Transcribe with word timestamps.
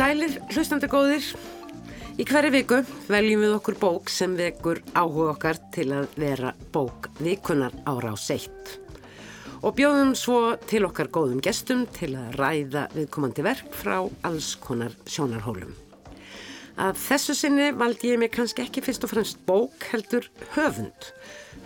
Sælir, 0.00 0.38
hlustandi 0.54 0.88
góðir. 0.88 1.26
Í 2.16 2.24
hverju 2.24 2.50
viku 2.54 2.76
veljum 3.10 3.42
við 3.42 3.50
okkur 3.58 3.74
bók 3.82 4.08
sem 4.08 4.32
vekur 4.32 4.78
áhuga 4.96 5.34
okkar 5.34 5.60
til 5.74 5.90
að 5.92 6.14
vera 6.22 6.54
bók 6.72 7.10
vikunar 7.20 7.76
ára 7.84 8.14
á 8.14 8.16
seitt. 8.16 8.78
Og 9.60 9.76
bjóðum 9.76 10.14
svo 10.16 10.54
til 10.72 10.86
okkar 10.88 11.12
góðum 11.12 11.44
gestum 11.44 11.84
til 11.98 12.14
að 12.16 12.40
ræða 12.40 12.86
viðkomandi 12.94 13.44
verk 13.44 13.76
frá 13.76 13.98
alls 14.24 14.54
konar 14.64 14.96
sjónarhólum. 15.04 15.76
Að 16.80 16.96
þessu 16.96 17.36
sinni 17.36 17.68
valdi 17.76 18.14
ég 18.14 18.24
mig 18.24 18.32
kannski 18.32 18.64
ekki 18.64 18.80
fyrst 18.86 19.04
og 19.04 19.12
fremst 19.12 19.44
bók 19.44 19.84
heldur 19.92 20.32
höfund. 20.56 21.12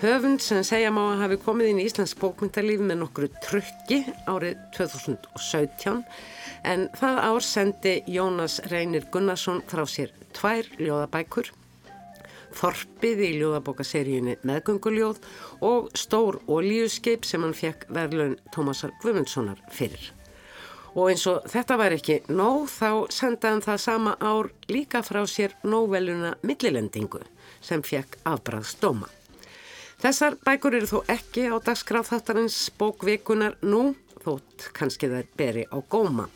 Höfund 0.03 0.43
sem 0.43 0.67
segja 0.67 0.91
má 0.91 1.05
að 1.13 1.29
hafi 1.29 1.45
komið 1.47 1.71
inn 1.71 1.85
í 1.85 1.87
Íslands 1.87 2.19
bókmyndalíf 2.19 2.83
með 2.83 3.05
nokkru 3.05 3.31
tryggi 3.47 4.03
árið 4.27 4.59
2017 4.75 6.03
en 6.65 6.89
það 6.97 7.21
ár 7.29 7.45
sendi 7.45 7.99
Jónas 8.11 8.61
Reynir 8.71 9.07
Gunnarsson 9.13 9.63
frá 9.69 9.85
sér 9.89 10.15
tvær 10.35 10.69
ljóðabækur, 10.81 11.53
Þorpið 12.55 13.23
í 13.27 13.31
ljóðabókaseríunni 13.41 14.37
Meðgönguljóð 14.47 15.17
og 15.67 15.89
Stór 15.99 16.39
Ólíuskeip 16.47 17.27
sem 17.27 17.43
hann 17.43 17.57
fekk 17.57 17.89
verðlaun 17.91 18.37
Tómasar 18.55 18.95
Guðmundssonar 19.03 19.59
fyrir. 19.75 20.13
Og 20.95 21.11
eins 21.11 21.25
og 21.27 21.43
þetta 21.51 21.79
var 21.81 21.97
ekki 21.97 22.21
nóg 22.31 22.69
þá 22.71 23.11
sendaðan 23.11 23.65
það 23.65 23.81
sama 23.83 24.15
ár 24.23 24.53
líka 24.71 25.03
frá 25.03 25.25
sér 25.27 25.57
nóveluna 25.67 26.37
Millilendingu 26.47 27.25
sem 27.65 27.83
fekk 27.83 28.21
afbræðsdóma. 28.31 29.11
Þessar 30.05 30.39
bækur 30.47 30.79
eru 30.79 30.91
þó 30.91 30.99
ekki 31.11 31.49
á 31.51 31.59
dagskráð 31.59 32.13
þáttarins 32.13 32.59
bókvikunar 32.79 33.59
nú, 33.67 33.97
þótt 34.23 34.71
kannski 34.77 35.11
þær 35.11 35.31
beri 35.35 35.67
á 35.67 35.79
góma. 35.91 36.29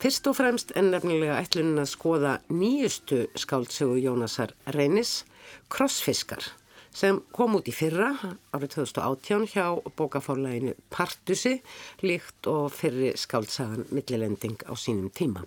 Fyrst 0.00 0.24
og 0.30 0.38
fremst 0.38 0.70
en 0.80 0.86
nefnilega 0.94 1.34
ætlunin 1.42 1.82
að 1.82 1.90
skoða 1.90 2.30
nýjustu 2.48 3.26
skáldsögu 3.36 3.98
Jónasar 4.00 4.54
Reynis, 4.72 5.26
Krossfiskar, 5.68 6.40
sem 6.88 7.18
kom 7.36 7.58
út 7.58 7.66
í 7.68 7.74
fyrra 7.76 8.14
árið 8.56 8.78
2018 8.78 9.44
hjá 9.52 9.66
bókafórlæginu 9.98 10.72
Partusi, 10.88 11.58
líkt 12.00 12.48
og 12.48 12.70
fyrri 12.72 13.10
skáldsagan 13.12 13.84
Millilending 13.92 14.56
á 14.64 14.72
sínum 14.72 15.10
tíma. 15.12 15.44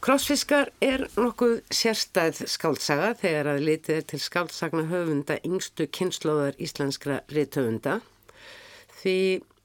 Krossfiskar 0.00 0.72
er 0.80 1.04
nokkuð 1.20 1.58
sérstæð 1.68 2.46
skáltsaga 2.48 3.12
þegar 3.20 3.52
að 3.52 3.64
litið 3.68 4.06
til 4.08 4.22
skáltsagna 4.24 4.86
höfunda 4.88 5.36
yngstu 5.44 5.84
kynnslóðar 5.92 6.56
íslenskra 6.56 7.20
rithöfunda 7.28 7.98
því 9.02 9.18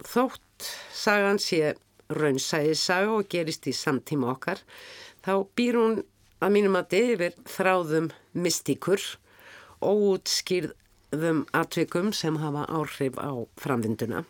þótt 0.04 0.74
sagan 0.92 1.40
sé 1.40 1.78
raunsæðisaga 2.18 3.16
og 3.18 3.30
gerist 3.32 3.68
í 3.70 3.76
samtíma 3.78 4.32
okkar 4.36 4.62
þá 5.26 5.34
býr 5.58 5.80
hún 5.80 5.98
að 6.44 6.56
mínum 6.58 6.78
að 6.80 6.96
yfir 7.00 7.36
þráðum 7.48 8.12
mystíkur 8.36 9.04
og 9.84 10.06
útskýrðum 10.14 11.44
atvikum 11.56 12.14
sem 12.16 12.40
hafa 12.42 12.68
áhrif 12.72 13.20
á 13.20 13.32
framvinduna. 13.60 14.24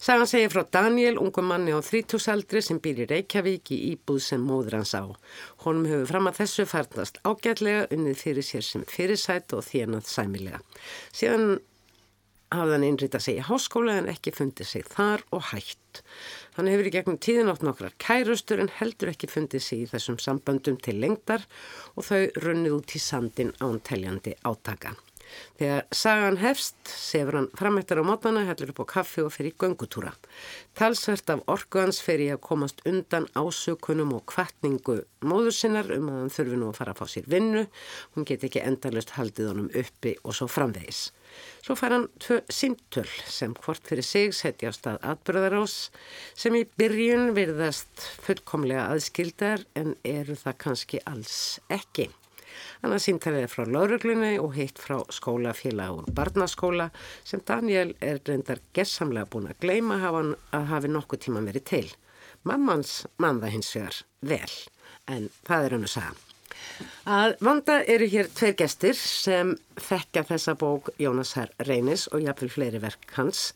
Sagan 0.00 0.28
segir 0.28 0.48
frá 0.52 0.64
Daniel, 0.72 1.18
ungum 1.20 1.50
manni 1.50 1.72
á 1.76 1.80
þrítúsaldri 1.84 2.62
sem 2.64 2.78
býr 2.80 3.02
í 3.04 3.08
Reykjavík 3.10 3.72
í 3.74 3.78
íbúð 3.92 4.22
sem 4.24 4.44
móður 4.44 4.78
hans 4.78 4.94
á. 4.96 5.04
Honum 5.64 5.88
hefur 5.88 6.08
fram 6.08 6.30
að 6.30 6.40
þessu 6.40 6.66
farnast 6.68 7.20
ágætlega 7.28 7.88
unnið 7.92 8.22
fyrir 8.22 8.46
sér 8.46 8.64
sem 8.64 8.86
fyrirsætt 8.88 9.52
og 9.56 9.66
þénað 9.68 10.08
sæmilega. 10.08 10.62
Síðan 11.12 11.60
hafði 12.50 12.76
hann 12.76 12.86
einrita 12.86 13.20
sig 13.22 13.38
í 13.38 13.44
háskóla 13.46 13.98
en 14.00 14.08
ekki 14.10 14.32
fundið 14.34 14.70
sig 14.70 14.86
þar 14.90 15.22
og 15.34 15.44
hætt. 15.52 16.02
Hann 16.56 16.70
hefur 16.70 16.88
í 16.90 16.94
gegnum 16.94 17.18
tíðin 17.22 17.50
átt 17.52 17.62
nokkrar 17.66 17.94
kærustur 18.02 18.62
en 18.62 18.72
heldur 18.80 19.12
ekki 19.12 19.30
fundið 19.30 19.62
sig 19.66 19.84
í 19.84 19.90
þessum 19.90 20.18
samböndum 20.22 20.80
til 20.82 20.98
lengdar 21.02 21.46
og 21.94 22.08
þau 22.08 22.26
runnið 22.42 22.80
út 22.80 22.96
í 22.96 23.02
sandin 23.02 23.54
án 23.62 23.78
teljandi 23.86 24.34
átaka. 24.42 24.96
Þegar 25.60 25.84
sagan 25.94 26.38
hefst 26.40 26.90
sefur 26.90 27.36
hann 27.38 27.48
framættar 27.58 28.00
á 28.02 28.04
mótana, 28.06 28.42
heldur 28.48 28.72
upp 28.72 28.82
á 28.82 28.92
kaffi 28.96 29.22
og 29.22 29.30
fyrir 29.34 29.54
göngutúra. 29.54 30.10
Talsvert 30.74 31.30
af 31.30 31.44
orguans 31.46 32.00
fyrir 32.02 32.34
að 32.34 32.42
komast 32.48 32.82
undan 32.88 33.28
ásökunum 33.38 34.16
og 34.16 34.24
kvartningu 34.32 35.00
móður 35.22 35.54
sinnar 35.54 35.92
um 35.94 36.10
að 36.10 36.20
hann 36.24 36.34
þurfi 36.34 36.58
nú 36.58 36.72
að 36.72 36.80
fara 36.80 36.96
að 36.96 37.02
fá 37.02 37.14
sér 37.14 37.30
vinnu. 37.30 37.66
Hún 38.16 38.26
get 38.26 38.46
ekki 38.48 38.64
endalust 38.64 39.14
haldið 39.18 39.52
honum 39.52 39.70
uppi 39.84 40.16
og 40.24 40.34
svo 40.34 40.50
framvegis. 40.50 41.10
Svo 41.60 41.76
fær 41.76 41.94
hann 41.94 42.06
tvö 42.22 42.40
simtöl 42.50 43.08
sem 43.28 43.52
hvort 43.64 43.84
fyrir 43.86 44.06
sig 44.06 44.32
setja 44.36 44.70
á 44.70 44.74
stað 44.74 45.02
atbyrðarás 45.12 45.74
sem 46.34 46.56
í 46.56 46.64
byrjun 46.80 47.34
virðast 47.36 48.06
fullkomlega 48.24 48.88
aðskildar 48.94 49.66
en 49.78 49.92
eru 50.04 50.38
það 50.40 50.58
kannski 50.64 51.02
alls 51.10 51.60
ekki. 51.68 52.08
Annars 52.84 53.06
síntalið 53.06 53.44
er 53.44 53.52
frá 53.52 53.66
lauruglunni 53.68 54.32
og 54.40 54.56
heitt 54.56 54.80
frá 54.80 54.96
skólafélag 55.12 56.00
úr 56.00 56.08
barnaskóla 56.16 56.88
sem 57.24 57.42
Daniel 57.46 57.94
er 58.00 58.22
reyndar 58.26 58.62
gessamlega 58.76 59.28
búin 59.32 59.50
að 59.52 59.60
gleima 59.64 60.00
að 60.08 60.66
hafi 60.72 60.92
nokkuð 60.92 61.24
tíma 61.26 61.44
verið 61.46 61.68
til. 61.74 61.86
Mammans 62.48 63.04
mann 63.20 63.42
það 63.44 63.56
hins 63.58 63.72
vegar 63.76 64.02
vel, 64.32 64.58
en 65.12 65.30
það 65.44 65.64
er 65.66 65.76
hann 65.76 65.88
að 65.88 65.96
sagja. 65.98 66.29
Að 67.10 67.36
vanda 67.42 67.80
eru 67.90 68.06
hér 68.10 68.28
tveir 68.34 68.56
gestir 68.58 68.96
sem 68.98 69.54
þekkja 69.80 70.26
þessa 70.28 70.56
bók 70.60 70.90
Jónas 71.00 71.34
Herr 71.38 71.52
Reynis 71.66 72.06
og 72.12 72.24
jáfnveil 72.24 72.52
fleiri 72.52 72.80
verk 72.82 73.14
hans 73.16 73.50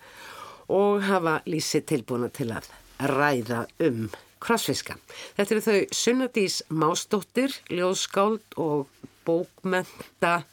og 0.73 1.05
hafa 1.05 1.41
lýsið 1.49 1.87
tilbúna 1.93 2.31
til 2.33 2.51
að 2.55 2.71
ræða 3.05 3.65
um 3.85 4.07
krossfiska. 4.45 4.97
Þetta 5.37 5.55
eru 5.55 5.65
þau 5.65 5.79
Sunnadís 5.97 6.59
Másdóttir, 6.69 7.55
ljóðskáld 7.73 8.59
og 8.61 8.89
bókmenta, 9.25 10.45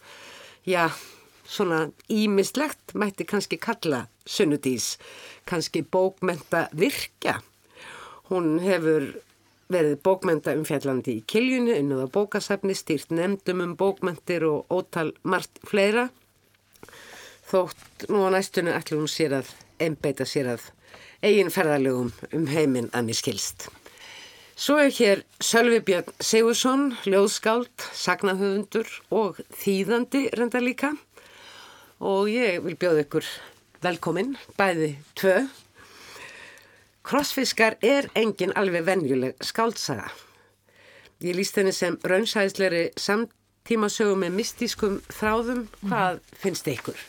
já, 0.68 0.88
svona 1.48 1.90
ímislegt 2.12 2.96
mætti 2.96 3.28
kannski 3.28 3.60
kalla 3.60 4.06
Sunnudís, 4.26 4.96
kannski 5.46 5.84
bókmenta 5.84 6.68
virkja. 6.72 7.42
Hún 8.32 8.60
hefur 8.64 9.12
verið 9.72 9.98
bókmenta 10.04 10.56
um 10.58 10.66
fjallandi 10.68 11.18
í 11.20 11.26
kiljunni, 11.28 11.78
unnað 11.80 12.06
á 12.06 12.14
bókasafni, 12.18 12.76
stýrt 12.78 13.14
nefndum 13.16 13.64
um 13.66 13.76
bókmentir 13.80 14.46
og 14.48 14.72
ótal 14.72 15.14
margt 15.24 15.62
fleira. 15.68 16.10
Þótt 17.52 18.08
nú 18.12 18.24
á 18.28 18.30
næstunni 18.36 18.74
ætlum 18.76 19.06
hún 19.06 19.12
sér 19.12 19.40
að 19.42 19.52
einbeita 19.82 20.28
sér 20.28 20.54
að 20.56 20.72
eigin 21.22 21.52
ferðalögum 21.54 22.12
um 22.34 22.50
heiminn 22.50 22.92
að 22.96 23.10
mér 23.10 23.20
skilst. 23.20 23.70
Svo 24.62 24.78
er 24.78 24.92
hér 24.94 25.24
Sölvi 25.42 25.80
Björn 25.82 26.12
Sigursson, 26.22 26.92
ljóðskáld, 27.10 27.72
sagnahöfundur 27.98 28.90
og 29.10 29.40
þýðandi 29.58 30.28
reynda 30.38 30.62
líka 30.62 30.92
og 31.98 32.30
ég 32.30 32.60
vil 32.66 32.76
bjóða 32.78 33.06
ykkur 33.06 33.26
velkomin, 33.82 34.36
bæði 34.60 34.96
tvö. 35.18 35.48
Krossfiskar 37.08 37.80
er 37.82 38.10
engin 38.16 38.54
alveg 38.56 38.86
venjuleg 38.86 39.40
skáltsaga. 39.46 40.10
Ég 41.22 41.38
líst 41.38 41.58
henni 41.58 41.74
sem 41.74 41.98
raunsæðisleiri 42.06 42.92
samtímasögum 42.98 44.22
með 44.24 44.38
mystískum 44.40 45.00
þráðum. 45.14 45.66
Hvað 45.86 46.22
finnst 46.42 46.70
ykkur? 46.70 47.02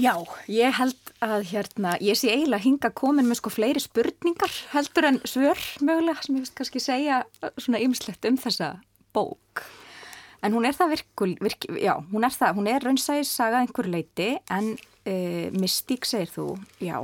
Já, 0.00 0.16
ég 0.48 0.72
held 0.76 1.12
að 1.22 1.44
hérna, 1.52 1.92
ég 2.02 2.16
sé 2.18 2.32
eiginlega 2.32 2.64
hinga 2.64 2.90
komin 2.96 3.28
með 3.28 3.42
sko 3.42 3.52
fleiri 3.52 3.80
spurningar 3.82 4.54
heldur 4.72 5.06
en 5.06 5.20
svör 5.28 5.60
mögulega 5.84 6.24
sem 6.24 6.34
ég 6.34 6.42
finnst 6.42 6.56
kannski 6.58 6.82
segja 6.82 7.20
svona 7.60 7.80
ymslegt 7.84 8.26
um 8.26 8.40
þessa 8.40 8.74
bók. 9.14 9.62
En 10.42 10.56
hún 10.56 10.66
er 10.66 10.74
það 10.74 10.96
virkul, 10.96 11.34
virk, 11.44 11.68
já, 11.78 11.94
hún 12.10 12.26
er 12.26 12.34
það, 12.34 12.56
hún 12.56 12.70
er 12.72 12.82
raunsæðis 12.82 13.30
sagað 13.30 13.66
einhver 13.66 13.88
leiti 13.92 14.30
en 14.50 14.72
uh, 14.74 15.46
mystík 15.54 16.08
segir 16.08 16.32
þú, 16.32 16.46
já. 16.82 16.98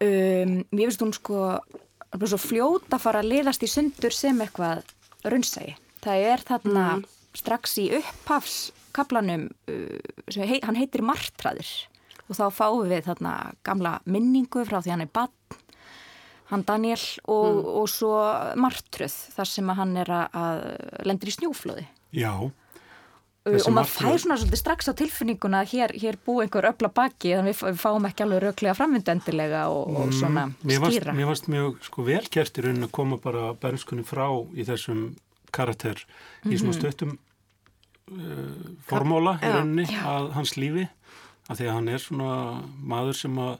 Um, 0.00 0.60
ég 0.72 0.88
finnst 0.88 1.02
hún 1.04 1.12
sko, 1.12 1.44
svo 2.24 2.40
fljóta 2.40 2.96
að 2.96 3.04
fara 3.04 3.20
að 3.20 3.30
liðast 3.34 3.64
í 3.66 3.68
sundur 3.68 4.14
sem 4.16 4.38
eitthvað 4.40 4.84
raunsæði. 5.28 5.74
Það 6.00 6.26
er 6.30 6.44
þarna 6.48 6.84
mm. 6.94 7.02
strax 7.36 7.76
í 7.82 7.88
upphafs 7.98 8.58
kaplanum, 8.96 9.48
uh, 9.70 10.38
heit, 10.40 10.64
hann 10.64 10.78
heitir 10.78 11.04
Martraður 11.06 11.68
og 12.30 12.38
þá 12.38 12.44
fáum 12.54 12.86
við 12.88 13.10
þarna 13.10 13.34
gamla 13.66 13.98
minningu 14.06 14.64
frá 14.66 14.78
því 14.78 14.94
hann 14.94 15.04
er 15.04 15.12
bann, 15.12 15.58
hann 16.50 16.64
Daniel 16.66 17.02
og, 17.26 17.60
mm. 17.60 17.70
og 17.82 17.90
svo 17.90 18.14
Martruð 18.58 19.16
þar 19.36 19.50
sem 19.50 19.74
hann 19.78 19.96
er 20.00 20.14
að 20.16 20.64
lendur 21.06 21.30
í 21.30 21.36
snjúflöði. 21.36 21.86
Já. 22.16 22.32
Uh, 23.48 23.56
og 23.56 23.72
maður 23.72 23.88
fær 23.94 24.18
svona 24.20 24.36
svolítið 24.36 24.60
strax 24.60 24.90
á 24.90 24.94
tilfinninguna 24.98 25.62
að 25.64 25.70
hér, 25.70 25.92
hér 25.96 26.16
bú 26.20 26.34
einhver 26.42 26.66
öfla 26.68 26.90
baki 26.92 27.30
þannig 27.32 27.54
að 27.56 27.70
við 27.70 27.78
fáum 27.80 28.04
ekki 28.04 28.24
alveg 28.26 28.42
rauklega 28.44 28.74
framvindendilega 28.76 29.62
og, 29.72 29.86
mm, 29.88 30.00
og 30.02 30.10
svona 30.12 30.42
mér 30.60 30.82
varst, 30.82 30.98
skýra. 30.98 31.14
Mér 31.16 31.28
varst 31.30 31.48
mjög 31.48 31.78
sko 31.86 32.04
velkjert 32.04 32.60
í 32.60 32.64
raunin 32.66 32.84
að 32.84 32.92
koma 32.98 33.16
bara 33.22 33.46
bernskunni 33.62 34.04
frá 34.04 34.26
í 34.52 34.66
þessum 34.68 35.06
karakter 35.56 35.96
í 35.96 36.04
mm 36.04 36.50
-hmm. 36.50 36.58
svona 36.60 36.74
mhm. 36.74 36.80
stöttum 36.82 37.16
uh, 38.12 38.76
formóla 38.90 39.38
í 39.40 39.54
rauninni 39.54 39.86
já. 39.88 40.04
að 40.04 40.30
hans 40.36 40.52
lífi 40.60 40.84
að 41.48 41.56
því 41.56 41.64
að 41.64 41.74
hann 41.78 41.88
er 41.88 41.98
svona 41.98 42.34
maður 42.76 43.16
sem 43.22 43.38
að 43.38 43.56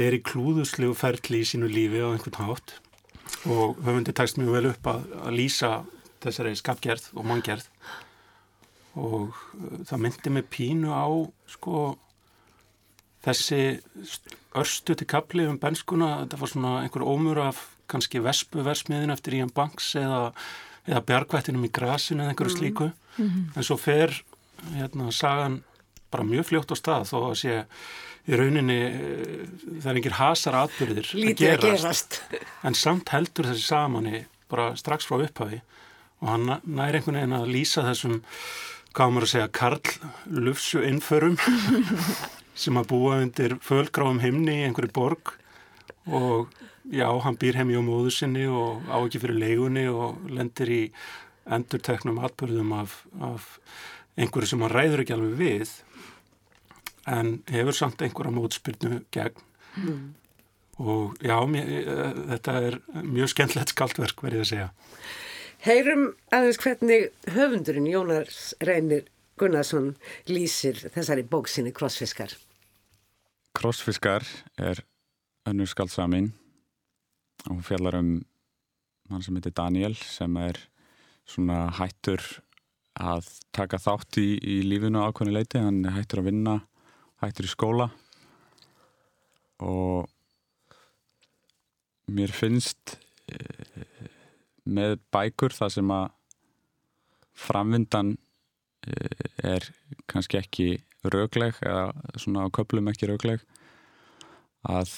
er 0.00 0.16
í 0.16 0.22
klúðuslegu 0.24 0.94
ferli 0.96 1.44
í 1.44 1.48
sínu 1.50 1.68
lífi 1.68 2.00
á 2.00 2.08
einhvern 2.08 2.40
hátt 2.40 2.80
og 3.44 3.76
höfundi 3.84 4.16
tekst 4.16 4.40
mjög 4.40 4.56
vel 4.56 4.66
upp 4.72 4.86
að, 4.86 5.04
að 5.28 5.36
lýsa 5.36 5.84
þessari 6.24 6.56
skapgerð 6.56 7.12
og 7.12 7.28
manngerð 7.28 7.68
og 8.98 9.32
uh, 9.32 9.82
það 9.88 10.02
myndi 10.06 10.34
mig 10.34 10.48
pínu 10.52 10.92
á 10.92 11.06
sko 11.50 11.96
þessi 13.22 13.78
örstu 14.58 14.96
til 14.98 15.06
kapli 15.08 15.46
um 15.46 15.58
benskuna, 15.60 16.24
þetta 16.24 16.40
var 16.40 16.50
svona 16.50 16.72
einhver 16.82 17.06
ómur 17.06 17.40
af 17.44 17.60
kannski 17.90 18.22
vespuversmiðin 18.24 19.12
eftir 19.14 19.38
Ian 19.38 19.52
Banks 19.54 19.92
eða, 20.00 20.32
eða 20.88 21.02
bjargvættinum 21.08 21.66
í 21.68 21.72
grasinu 21.72 22.24
eða 22.24 22.34
einhverju 22.34 22.54
mm. 22.54 22.58
slíku 22.58 22.88
mm 22.90 23.28
-hmm. 23.28 23.56
en 23.56 23.66
svo 23.68 23.76
fer 23.76 24.22
hérna 24.74 25.12
sagan 25.12 25.62
bara 26.10 26.24
mjög 26.24 26.46
fljótt 26.46 26.72
á 26.72 26.76
stað 26.76 27.08
þó 27.10 27.18
að 27.30 27.36
sé 27.42 27.64
í 28.28 28.36
rauninni 28.38 28.80
það 29.82 29.90
er 29.90 29.96
einhver 29.96 30.18
hasar 30.18 30.54
atbyrðir 30.54 31.08
að 31.14 31.34
gerast, 31.34 31.62
gerast 31.62 32.22
en 32.66 32.74
samt 32.74 33.08
heldur 33.08 33.48
þessi 33.50 33.66
samanni 33.66 34.26
bara 34.48 34.76
strax 34.76 35.08
frá 35.08 35.18
upphafi 35.24 35.60
og 36.20 36.28
hann 36.28 36.60
næri 36.64 37.00
einhvern 37.00 37.18
veginn 37.18 37.38
að 37.40 37.50
lýsa 37.50 37.82
þessum 37.82 38.20
hvað 38.92 39.12
maður 39.12 39.26
að 39.26 39.32
segja 39.32 39.52
Karl 39.56 39.92
Lufsu 40.46 40.82
innförum 40.84 41.38
sem 42.62 42.78
að 42.78 42.90
búa 42.92 43.20
undir 43.22 43.56
fölgráðum 43.64 44.20
himni 44.22 44.58
í 44.60 44.66
einhverju 44.66 44.92
borg. 44.96 45.34
Og 46.10 46.52
já, 46.90 47.06
hann 47.24 47.38
býr 47.40 47.60
heim 47.60 47.72
í 47.72 47.78
á 47.78 47.82
móðu 47.84 48.12
sinni 48.14 48.44
og 48.50 48.84
á 48.90 48.98
ekki 49.00 49.22
fyrir 49.22 49.40
leigunni 49.40 49.86
og 49.88 50.20
lendir 50.30 50.72
í 50.72 50.82
endurteknum 51.46 52.20
atbyrðum 52.22 52.74
af, 52.76 53.00
af 53.22 53.56
einhverju 54.18 54.52
sem 54.52 54.64
hann 54.64 54.74
ræður 54.74 55.04
ekki 55.04 55.16
alveg 55.16 55.38
við 55.40 55.76
en 57.10 57.38
hefur 57.50 57.76
samt 57.76 58.02
einhverja 58.04 58.34
mótspyrnu 58.34 59.02
gegn. 59.14 59.48
Mm. 59.72 60.10
og 60.84 61.16
já, 61.24 61.36
mér, 61.48 61.68
eh, 61.80 62.16
þetta 62.28 62.52
er 62.60 62.74
mjög 62.92 63.30
skemmtilegt 63.32 63.72
skaldverk 63.72 64.20
verið 64.20 64.42
að 64.42 64.48
segja 64.50 64.66
Heyrum 65.62 66.08
aðeins 66.34 66.56
hvernig 66.58 67.04
höfundurinn 67.30 67.84
Jónars 67.86 68.48
Reynir 68.66 69.04
Gunnarsson 69.38 69.92
lýsir 70.26 70.74
þessari 70.90 71.22
bóksinni 71.22 71.70
Krossfiskar. 71.70 72.32
Krossfiskar 73.54 74.26
er 74.58 74.80
önnur 75.46 75.70
skaldsamin 75.70 76.32
og 77.44 77.52
hún 77.52 77.62
fjallar 77.68 78.00
um 78.00 78.10
hann 79.12 79.22
sem 79.22 79.38
heitir 79.38 79.54
Daniel 79.54 79.94
sem 80.02 80.34
er 80.42 80.58
svona 81.30 81.68
hættur 81.78 82.26
að 82.98 83.30
taka 83.54 83.78
þátt 83.78 84.18
í, 84.18 84.34
í 84.42 84.58
lífinu 84.66 85.04
ákveðinu 85.06 85.36
leiti, 85.36 85.62
hann 85.62 85.86
hættur 85.94 86.24
að 86.24 86.32
vinna 86.32 86.56
hættur 87.22 87.46
í 87.46 87.52
skóla 87.54 87.86
og 89.62 90.10
mér 92.10 92.34
finnst 92.34 92.98
með 94.72 94.98
bækur 95.14 95.56
það 95.56 95.74
sem 95.76 95.92
að 95.94 96.06
framvindan 97.42 98.14
eh, 98.86 99.28
er 99.54 99.68
kannski 100.10 100.40
ekki 100.40 100.68
raugleg 101.02 101.58
eða 101.64 101.90
svona 102.20 102.46
á 102.46 102.54
köplum 102.54 102.90
ekki 102.92 103.08
raugleg 103.10 103.42
að 104.68 104.90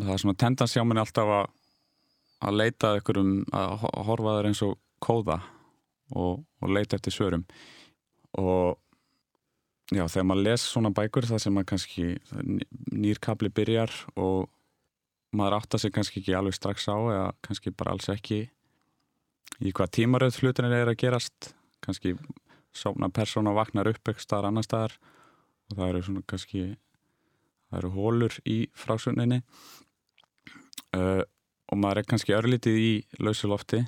það 0.00 0.12
er 0.14 0.22
svona 0.22 0.38
tendans 0.40 0.76
hjá 0.76 0.84
manni 0.84 1.02
alltaf 1.02 1.32
að 1.40 1.48
að 2.40 2.56
leita 2.56 2.94
ykkur 3.00 3.20
um 3.20 3.32
að 3.56 3.82
horfa 4.08 4.36
þar 4.36 4.48
eins 4.50 4.62
og 4.64 4.78
kóða 5.02 5.40
og, 6.16 6.40
og 6.60 6.72
leita 6.72 6.98
eftir 6.98 7.14
svörum. 7.14 7.44
Og 8.40 8.78
já 9.90 10.04
þegar 10.06 10.28
maður 10.30 10.46
les 10.46 10.64
svona 10.70 10.92
bækur 10.94 11.28
það 11.28 11.42
sem 11.44 11.56
maður 11.56 11.70
kannski 11.74 12.06
nýrkabli 12.94 13.52
byrjar 13.54 13.92
og 14.16 14.48
maður 15.36 15.58
átta 15.60 15.78
sig 15.78 15.92
kannski 15.94 16.20
ekki 16.20 16.36
alveg 16.36 16.56
strax 16.56 16.88
á 16.90 16.96
eða 16.98 17.26
kannski 17.46 17.72
bara 17.74 17.94
alls 17.94 18.08
ekki 18.12 18.42
í 19.60 19.72
hvað 19.76 19.92
tímaröð 19.98 20.40
hlutinir 20.40 20.74
er 20.74 20.90
að 20.92 21.00
gerast. 21.02 21.52
Kannski 21.84 22.14
sána 22.76 23.10
persóna 23.12 23.54
vaknar 23.54 23.88
upp 23.90 24.00
eitthvað 24.02 24.24
staðar 24.24 24.50
annar 24.50 24.66
staðar 24.66 24.96
og 25.70 25.76
það 25.76 25.88
eru 25.88 26.02
svona 26.06 26.26
kannski 26.30 26.62
það 27.70 27.78
eru 27.80 27.92
hólur 27.94 28.36
í 28.46 28.58
frásunninni 28.74 29.40
uh, 30.98 31.22
og 31.70 31.78
maður 31.78 32.02
er 32.02 32.08
kannski 32.10 32.36
örlítið 32.36 32.78
í 32.82 32.92
lausulofti 33.22 33.82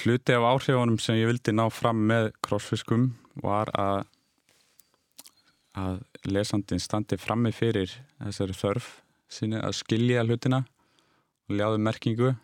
hluti 0.00 0.32
af 0.32 0.48
áhrifunum 0.48 0.98
sem 1.00 1.20
ég 1.20 1.28
vildi 1.28 1.52
ná 1.52 1.66
fram 1.72 2.04
með 2.08 2.32
crossfiskum 2.44 3.12
var 3.44 3.72
að 3.76 4.04
að 5.74 6.04
lesandin 6.30 6.78
standi 6.80 7.18
frammi 7.18 7.50
fyrir 7.52 7.90
þessari 8.20 8.54
þörf 8.54 8.90
sinni 9.34 9.60
að 9.60 9.76
skilja 9.80 10.24
hlutina 10.24 10.62
og 11.48 11.56
ljáðu 11.58 11.80
merkingu 11.82 12.34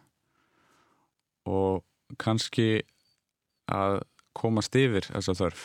og 1.50 1.84
kannski 2.20 2.82
að 3.70 4.00
komast 4.36 4.76
yfir 4.78 5.06
þessa 5.08 5.36
þörf. 5.38 5.62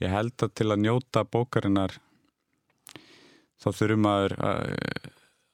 Ég 0.00 0.12
held 0.14 0.36
að 0.40 0.54
til 0.56 0.68
að 0.70 0.82
njóta 0.84 1.24
bókarinnar 1.28 1.98
þá 3.60 3.68
þurfum 3.76 4.08
að, 4.08 4.34
að, 4.38 4.62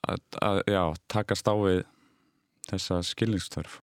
að, 0.06 0.22
að 0.46 0.60
já, 0.70 0.82
takast 1.10 1.50
á 1.50 1.54
við 1.58 1.82
þessa 2.70 3.00
skilningstörf. 3.06 3.80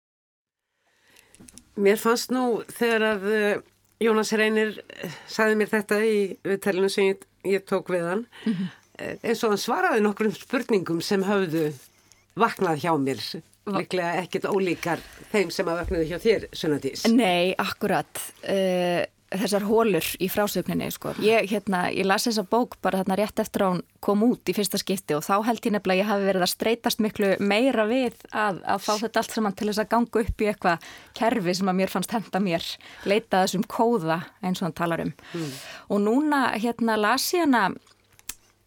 Mér 1.79 2.01
fannst 2.01 2.33
nú 2.35 2.65
þegar 2.75 3.05
að 3.13 3.29
eh, 3.31 3.61
Jónas 4.03 4.33
Reynir 4.35 4.81
eh, 4.99 5.15
sagði 5.31 5.61
mér 5.61 5.71
þetta 5.71 6.01
í 6.03 6.19
viðtælinu 6.43 6.91
sem 6.91 7.13
ég, 7.13 7.23
ég 7.47 7.63
tók 7.67 7.93
við 7.95 8.09
hann 8.09 8.27
mm 8.27 8.53
-hmm 8.53 8.78
eins 8.99 9.45
og 9.45 9.55
hann 9.55 9.63
svaraði 9.63 10.03
nokkrum 10.05 10.35
spurningum 10.35 11.03
sem 11.05 11.23
hafðu 11.27 11.69
vaknað 12.39 12.83
hjá 12.85 12.93
mér 13.01 13.23
líklega 13.69 14.17
ekkit 14.23 14.49
ólíkar 14.49 15.03
þeim 15.33 15.53
sem 15.53 15.69
að 15.69 15.83
vaknaði 15.83 16.09
hjá 16.11 16.19
þér, 16.23 16.49
Sunnadís 16.57 17.05
Nei, 17.13 17.53
akkurat 17.61 18.21
uh, 18.49 19.05
þessar 19.29 19.67
hólur 19.69 20.07
í 20.23 20.29
frásögninni 20.33 20.89
sko. 20.93 21.13
ég, 21.21 21.49
hérna, 21.51 21.83
ég 21.93 22.07
las 22.09 22.25
þessa 22.29 22.47
bók 22.49 22.79
bara 22.85 23.03
þarna 23.03 23.19
rétt 23.21 23.43
eftir 23.43 23.65
að 23.65 23.75
hún 23.75 23.83
kom 24.05 24.25
út 24.25 24.49
í 24.49 24.55
fyrsta 24.57 24.81
skipti 24.81 25.17
og 25.19 25.25
þá 25.27 25.35
held 25.51 25.69
ég 25.69 25.75
nefnilega 25.75 25.99
að 25.99 26.01
ég 26.01 26.11
hafi 26.13 26.29
verið 26.31 26.47
að 26.47 26.53
streytast 26.55 27.03
miklu 27.05 27.35
meira 27.41 27.85
við 27.91 28.17
að, 28.33 28.63
að 28.65 28.87
fá 28.87 28.93
þetta 29.03 29.23
allt 29.23 29.37
saman 29.37 29.59
til 29.59 29.69
þess 29.69 29.83
að 29.85 29.93
ganga 29.93 30.25
upp 30.25 30.45
í 30.45 30.49
eitthvað 30.53 30.89
kerfi 31.21 31.57
sem 31.61 31.73
að 31.73 31.79
mér 31.83 31.93
fannst 31.93 32.17
henda 32.17 32.43
mér 32.45 32.73
leita 33.05 33.45
þessum 33.45 33.69
kóða 33.69 34.23
eins 34.41 34.63
og 34.63 34.69
hann 34.71 34.79
talar 34.81 35.05
um 35.05 35.13
mm. 35.13 35.55
og 35.93 36.05
núna 36.07 36.43
hérna 36.57 36.97
las 37.01 37.29
ég 37.37 37.45
hana 37.45 37.69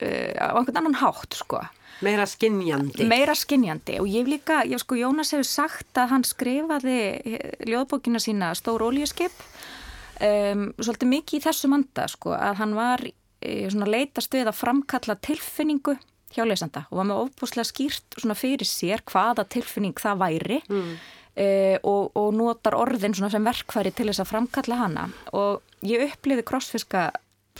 á 0.02 0.58
einhvern 0.58 0.82
annan 0.82 1.00
hátt 1.02 1.38
sko. 1.38 1.62
Meira 2.02 2.26
skinnjandi. 2.26 3.06
Meira 3.10 3.36
skinnjandi 3.38 4.00
og 4.02 4.10
ég 4.10 4.30
líka, 4.30 4.64
ég 4.66 4.82
sko 4.82 4.98
Jónas 4.98 5.34
hefur 5.36 5.46
sagt 5.46 6.00
að 6.02 6.16
hann 6.16 6.26
skrifaði 6.26 6.98
eh, 7.20 7.52
ljóðbókina 7.70 8.22
sína 8.22 8.52
Stór 8.58 8.88
Óljeskip 8.88 9.36
um, 10.18 10.70
svolítið 10.82 11.12
mikið 11.12 11.40
í 11.40 11.44
þessu 11.46 11.70
manda 11.72 12.08
sko 12.10 12.34
að 12.38 12.62
hann 12.64 12.74
var 12.78 13.06
uh, 13.06 13.68
svona 13.70 13.90
leitast 13.90 14.34
við 14.34 14.50
að 14.50 14.60
framkalla 14.64 15.18
tilfinningu 15.22 15.98
hjá 16.34 16.46
lesanda 16.48 16.88
og 16.90 17.02
var 17.02 17.10
með 17.12 17.24
ofbúslega 17.28 17.70
skýrt 17.70 18.18
svona 18.18 18.38
fyrir 18.40 18.68
sér 18.68 19.04
hvaða 19.06 19.46
tilfinning 19.52 19.98
það 20.02 20.24
væri 20.26 20.62
mm. 20.68 20.94
Uh, 21.32 21.78
og, 21.88 22.10
og 22.20 22.34
notar 22.36 22.76
orðin 22.76 23.14
sem 23.16 23.46
verkfæri 23.46 23.94
til 23.96 24.10
þess 24.10 24.20
að 24.20 24.28
framkalla 24.34 24.82
hana 24.82 25.06
og 25.32 25.62
ég 25.88 26.04
uppliði 26.10 26.44
crossfiska 26.44 27.06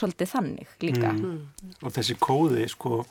svolítið 0.02 0.34
þannig 0.34 0.76
líka. 0.84 1.12
Mm. 1.14 1.76
Og 1.82 1.94
þessi 1.96 2.18
kóði, 2.22 2.66
sko, 2.72 3.04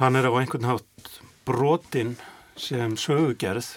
hann 0.00 0.18
er 0.18 0.30
á 0.30 0.32
einhvern 0.38 0.70
hátt 0.70 1.10
brotin 1.46 2.16
sem 2.56 2.96
sögugerð, 3.00 3.74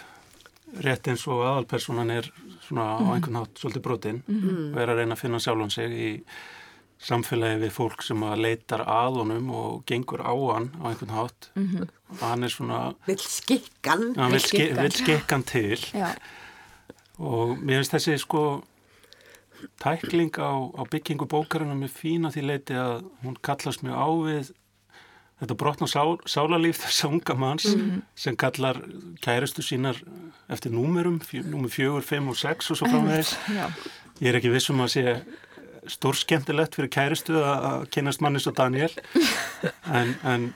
rétt 0.85 1.09
eins 1.09 1.25
og 1.27 1.43
aðalpersonan 1.43 2.13
er 2.13 2.29
svona 2.69 2.85
mm. 2.99 3.09
á 3.09 3.09
einhvern 3.15 3.41
hátt 3.41 3.59
svolítið 3.59 3.85
brotin 3.85 4.23
mm. 4.27 4.71
og 4.71 4.79
er 4.81 4.93
að 4.93 5.01
reyna 5.01 5.17
að 5.17 5.23
finna 5.23 5.41
sjálfan 5.43 5.73
sig 5.73 5.95
í 5.97 6.09
samfélagi 6.99 7.61
við 7.61 7.71
fólk 7.71 8.03
sem 8.03 8.23
að 8.27 8.41
leitar 8.43 8.83
að 8.83 9.21
honum 9.21 9.51
og 9.55 9.83
gengur 9.87 10.21
á 10.21 10.35
hann 10.35 10.67
á 10.83 10.91
einhvern 10.91 11.15
hátt 11.15 11.49
mm 11.55 11.67
-hmm. 11.67 11.87
og 12.11 12.23
hann 12.27 12.43
er 12.43 12.51
svona 12.51 12.79
vil 13.07 13.17
skikkan 13.17 14.03
vil 14.31 14.39
skikkan, 14.39 14.91
skikkan 14.91 15.43
til 15.43 15.79
Já. 15.93 16.15
og 17.17 17.57
mér 17.57 17.79
finnst 17.79 17.93
þessi 17.93 18.17
sko 18.17 18.63
tækling 19.81 20.33
á, 20.39 20.51
á 20.75 20.83
byggingu 20.91 21.27
bókarinn 21.29 21.83
er 21.83 21.91
fína 21.91 22.31
því 22.33 22.45
leiti 22.45 22.77
að 22.77 23.05
hún 23.23 23.37
kallast 23.41 23.83
mjög 23.83 23.95
ávið 23.95 24.51
þetta 25.39 25.55
brotna 25.55 25.87
sál, 25.87 26.17
sálarlíf 26.27 26.79
þess 26.83 27.05
að 27.05 27.13
unga 27.15 27.35
manns 27.39 27.67
mm 27.69 27.81
-hmm. 27.81 28.01
sem 28.15 28.35
kallar 28.35 28.81
kæristu 29.21 29.61
sínar 29.61 30.01
eftir 30.49 30.71
númurum, 30.71 31.21
númur 31.45 31.69
fjögur, 31.69 32.03
fimm 32.03 32.27
og 32.27 32.37
sex 32.37 32.71
og 32.71 32.77
svo 32.77 32.87
framvegis. 32.87 33.37
Ég 34.19 34.27
er 34.29 34.35
ekki 34.35 34.51
vissum 34.51 34.81
að 34.81 34.93
sé 34.95 35.21
stór 35.87 36.15
skemmtilegt 36.15 36.75
fyrir 36.75 36.89
kæristu 36.89 37.33
að 37.39 37.89
kynast 37.89 38.21
mannis 38.21 38.47
og 38.47 38.57
Daniel 38.57 38.91
en, 39.99 40.15
en 40.23 40.53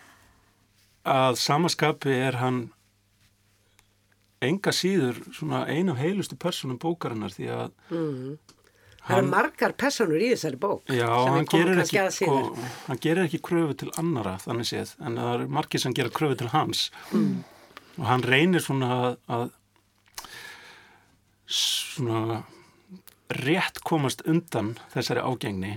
að 1.05 1.35
samaskapi 1.35 2.11
er 2.11 2.35
hann 2.35 2.71
enga 4.41 4.71
síður 4.71 5.15
svona 5.31 5.65
einu 5.67 5.95
heilustu 5.95 6.35
personum 6.35 6.79
bókarinnar 6.79 7.31
því 7.31 7.47
að 7.47 7.71
mm 7.89 8.37
Það 9.03 9.17
eru 9.17 9.29
margar 9.33 9.73
personur 9.75 10.21
í 10.23 10.29
þessari 10.31 10.59
bók 10.63 10.87
Já, 10.87 11.07
sem 11.11 11.33
hann 11.33 11.41
við 11.41 11.49
komum 11.51 11.65
gerir, 11.65 11.79
kannski 11.81 11.97
ekki, 11.97 12.03
að 12.03 12.13
sko, 12.15 12.35
síður. 12.37 12.69
hann 12.87 13.01
gerir 13.03 13.27
ekki 13.27 13.41
kröfu 13.43 13.77
til 13.81 13.89
annara 13.99 14.35
þannig 14.43 14.69
séð, 14.69 14.93
en 15.03 15.19
það 15.19 15.31
eru 15.33 15.47
margir 15.57 15.83
sem 15.83 15.95
gera 15.97 16.13
kröfu 16.19 16.37
til 16.39 16.51
hans 16.53 16.85
mm. 17.11 17.33
og 17.97 18.05
hann 18.07 18.23
reynir 18.31 18.63
svona 18.63 18.91
að, 18.95 19.17
að 19.35 19.45
svona 21.53 22.43
rétt 23.43 23.81
komast 23.83 24.23
undan 24.29 24.73
þessari 24.93 25.23
ágengni 25.23 25.73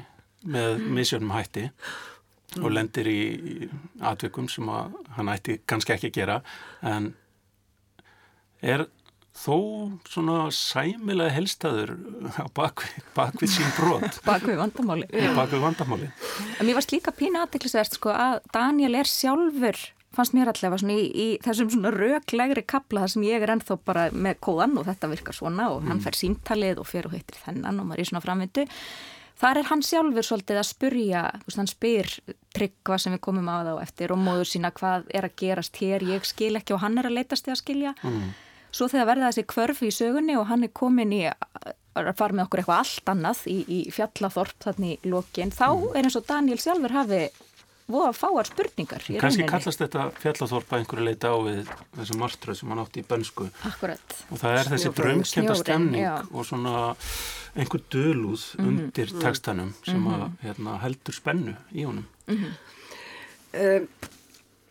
með 0.47 0.83
misjörnum 0.95 1.35
hætti 1.35 1.71
og 2.63 2.71
lendir 2.73 3.09
í, 3.11 3.21
atvikum 4.07 4.47
sem 4.51 4.69
að 4.71 4.95
hann 5.17 5.33
ætti 5.33 5.59
kannski 5.69 5.97
ekki 5.97 6.13
að 6.13 6.19
gera 6.21 6.37
en 6.87 7.11
er 8.63 8.87
þó 9.37 9.57
svona 10.09 10.39
sæmilega 10.55 11.35
helstaður 11.37 11.97
á 12.41 12.47
bakvið, 12.57 12.95
bakvið 13.17 13.53
sín 13.57 13.75
brot 13.77 14.21
Bak 14.29 14.47
við 14.49 14.61
vandamáli. 14.63 15.09
bakvið 15.37 15.67
vandamáli 15.67 16.09
En 16.61 16.67
mér 16.69 16.79
varst 16.79 16.95
líka 16.95 17.13
pína 17.17 17.45
aðdeklisverst 17.45 17.99
sko 18.01 18.15
að 18.15 18.41
Daniel 18.55 18.95
er 19.03 19.11
sjálfur 19.11 19.83
fannst 20.17 20.33
mér 20.37 20.49
allavega 20.51 20.81
svona 20.81 20.97
í, 20.97 21.09
í 21.13 21.27
þessum 21.45 21.73
svona 21.75 21.93
röglegri 21.93 22.65
kapla 22.69 23.05
þar 23.05 23.13
sem 23.13 23.27
ég 23.27 23.45
er 23.45 23.53
ennþá 23.57 23.77
bara 23.85 24.07
með 24.15 24.39
kóðan 24.47 24.79
og 24.81 24.89
þetta 24.89 25.11
virkar 25.13 25.37
svona 25.37 25.69
og 25.75 25.85
hann 25.91 26.01
fær 26.05 26.17
símtalið 26.17 26.81
og 26.81 26.89
fer 26.89 27.09
og 27.11 27.17
heitir 27.17 27.37
þennan 27.43 27.83
og 27.83 27.91
maður 27.91 28.01
er 28.01 28.07
í 28.07 28.11
svona 28.11 28.25
framvindu. 28.25 28.65
Þar 29.37 29.61
er 29.61 29.69
hann 29.69 29.83
sjálfur 29.85 30.25
svolítið 30.25 30.59
að 30.63 30.69
spurja, 30.71 31.23
hann 31.59 31.69
spyr 31.69 32.09
tryggva 32.57 32.97
sem 33.03 33.13
við 33.13 33.21
komum 33.27 33.51
á 33.53 33.69
þá 33.69 33.73
eftir 33.83 34.15
og 34.15 34.23
móður 34.25 34.49
sína 34.49 34.71
hvað 34.73 35.11
er 35.13 35.29
að 35.29 35.35
gerast 35.43 35.77
hér, 35.83 36.07
ég 36.09 36.25
skil 36.25 36.55
ekki 36.57 36.73
og 36.73 36.81
hann 36.81 36.97
er 36.97 37.11
að 37.11 37.19
leitast 37.19 37.51
í 37.51 37.53
að 37.53 37.61
skilja. 37.61 37.93
Mm. 38.01 38.31
Svo 38.77 38.91
þegar 38.93 39.09
verða 39.09 39.33
þessi 39.33 39.47
kvörfi 39.49 39.89
í 39.89 39.95
sögunni 39.95 40.37
og 40.37 40.49
hann 40.51 40.67
er 40.67 40.73
komin 40.77 41.15
í 41.17 41.23
að 41.31 42.13
fara 42.19 42.37
með 42.37 42.45
okkur 42.45 42.61
eitthvað 42.61 42.81
allt 42.83 43.13
annað 43.13 43.45
í, 43.49 43.59
í 43.65 43.79
fjallaþorp 43.95 44.57
þannig 44.67 44.97
í 44.99 45.13
lokin, 45.13 45.53
þá 45.55 45.69
er 45.97 46.03
eins 46.05 46.19
og 46.19 46.27
Daniel 46.29 46.59
sjálfur 46.61 46.93
hafi 46.93 47.21
voða 47.87 48.13
fáar 48.17 48.49
spurningar 48.49 49.05
Kanski 49.23 49.47
kallast 49.49 49.81
þetta 49.83 50.09
fjallaþorpa 50.19 50.81
einhverju 50.81 51.07
leita 51.07 51.31
á 51.31 51.37
við 51.47 51.71
þessu 51.95 52.19
martröð 52.19 52.59
sem 52.59 52.73
hann 52.73 52.83
átti 52.83 53.03
í 53.03 53.07
bönsku 53.07 53.47
Akkurat. 53.69 54.17
og 54.29 54.41
það 54.43 54.59
er 54.59 54.71
þessi 54.73 54.93
snjórinn, 54.93 55.61
stemning 55.63 56.03
já. 56.03 56.17
Mhm. 56.19 56.35
og 56.35 56.49
svona 56.49 56.75
einhver 57.57 57.85
dölúð 57.91 58.45
undir 58.61 59.13
textanum 59.23 59.73
sem 59.87 60.09
að 60.11 60.27
hérna, 60.43 60.81
heldur 60.83 61.15
spennu 61.15 61.57
í 61.73 61.87
honum. 61.87 62.05
Um, 63.57 63.89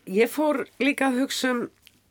ég 0.06 0.30
fór 0.30 0.66
líka 0.78 1.08
að 1.08 1.24
hugsa 1.24 1.50
um 1.50 1.64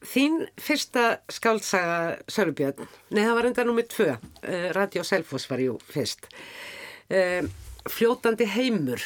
þín 0.09 0.39
fyrsta 0.61 1.19
skáldsaga 1.31 1.99
Sölubjörn, 2.31 2.87
nei 3.13 3.23
það 3.23 3.37
var 3.37 3.47
enda 3.49 3.65
nummið 3.67 3.91
tvö, 3.93 4.07
uh, 4.15 4.65
Radio 4.77 5.03
Selfoss 5.07 5.49
var 5.49 5.61
jú 5.63 5.77
fyrst. 5.91 6.29
Um, 7.09 7.51
fljótandi 7.91 8.47
heimur, 8.49 9.03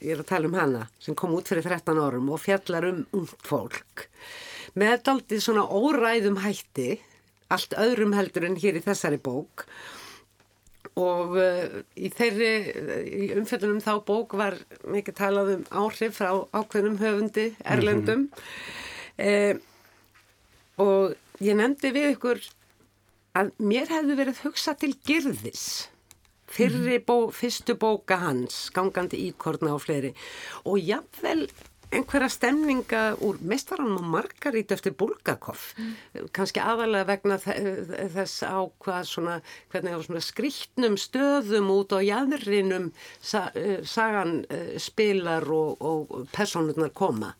ég 0.00 0.14
er 0.14 0.22
að 0.22 0.30
tala 0.30 0.50
um 0.50 0.56
hana, 0.58 0.84
sem 1.02 1.16
kom 1.18 1.34
út 1.34 1.50
fyrir 1.50 1.66
13 1.66 1.98
árum 1.98 2.30
og 2.34 2.42
fjallar 2.42 2.86
um 2.90 3.02
ungt 3.16 3.42
fólk. 3.46 4.06
Með 4.78 5.02
daldið 5.08 5.44
svona 5.44 5.66
óræðum 5.66 6.40
hætti, 6.44 6.96
allt 7.54 7.76
öðrum 7.78 8.14
heldur 8.16 8.48
en 8.48 8.58
hér 8.58 8.78
í 8.78 8.84
þessari 8.84 9.20
bók. 9.22 9.66
Og 10.94 11.36
uh, 11.40 11.78
í 11.98 12.10
þeirri 12.14 13.34
umfjöldunum 13.34 13.82
þá 13.82 13.94
bók 14.06 14.34
var 14.38 14.60
mikið 14.86 15.16
talað 15.18 15.54
um 15.56 15.64
áhrif 15.82 16.20
frá 16.20 16.44
ákveðnum 16.54 16.98
höfundi, 17.02 17.52
erlendum. 17.66 18.28
Mm 19.18 19.62
og 20.82 21.14
ég 21.44 21.56
nefndi 21.58 21.90
við 21.94 22.10
ykkur 22.16 22.40
að 23.34 23.50
mér 23.58 23.90
hefði 23.90 24.16
verið 24.20 24.42
hugsað 24.44 24.80
til 24.84 24.94
girðis 25.06 25.66
fyrri 26.54 27.00
bó, 27.02 27.30
fyrstu 27.34 27.74
bóka 27.80 28.20
hans 28.22 28.68
gangandi 28.74 29.18
íkorna 29.30 29.72
og 29.74 29.82
fleiri. 29.82 30.12
Og 30.70 30.78
jafnvel 30.78 31.48
einhverja 31.94 32.28
stemninga 32.30 33.00
úr 33.22 33.38
mestaranum 33.46 33.98
og 34.02 34.06
Margarít 34.12 34.70
eftir 34.74 34.94
Bulgakov. 34.98 35.60
Kannski 36.34 36.62
aðalega 36.62 37.06
vegna 37.10 37.36
þe- 37.42 38.08
þess 38.14 38.42
á 38.46 38.58
hvað 38.82 39.02
svona, 39.10 39.36
svona 39.72 40.22
skrýtnum 40.22 40.96
stöðum 40.98 41.70
út 41.74 41.94
á 41.94 41.98
jæðrinum 42.02 42.92
sa, 43.20 43.50
eh, 43.54 43.82
sagan 43.82 44.44
eh, 44.50 44.74
spilar 44.78 45.46
og, 45.50 45.76
og 45.82 46.28
personurnar 46.34 46.90
koma. 46.94 47.34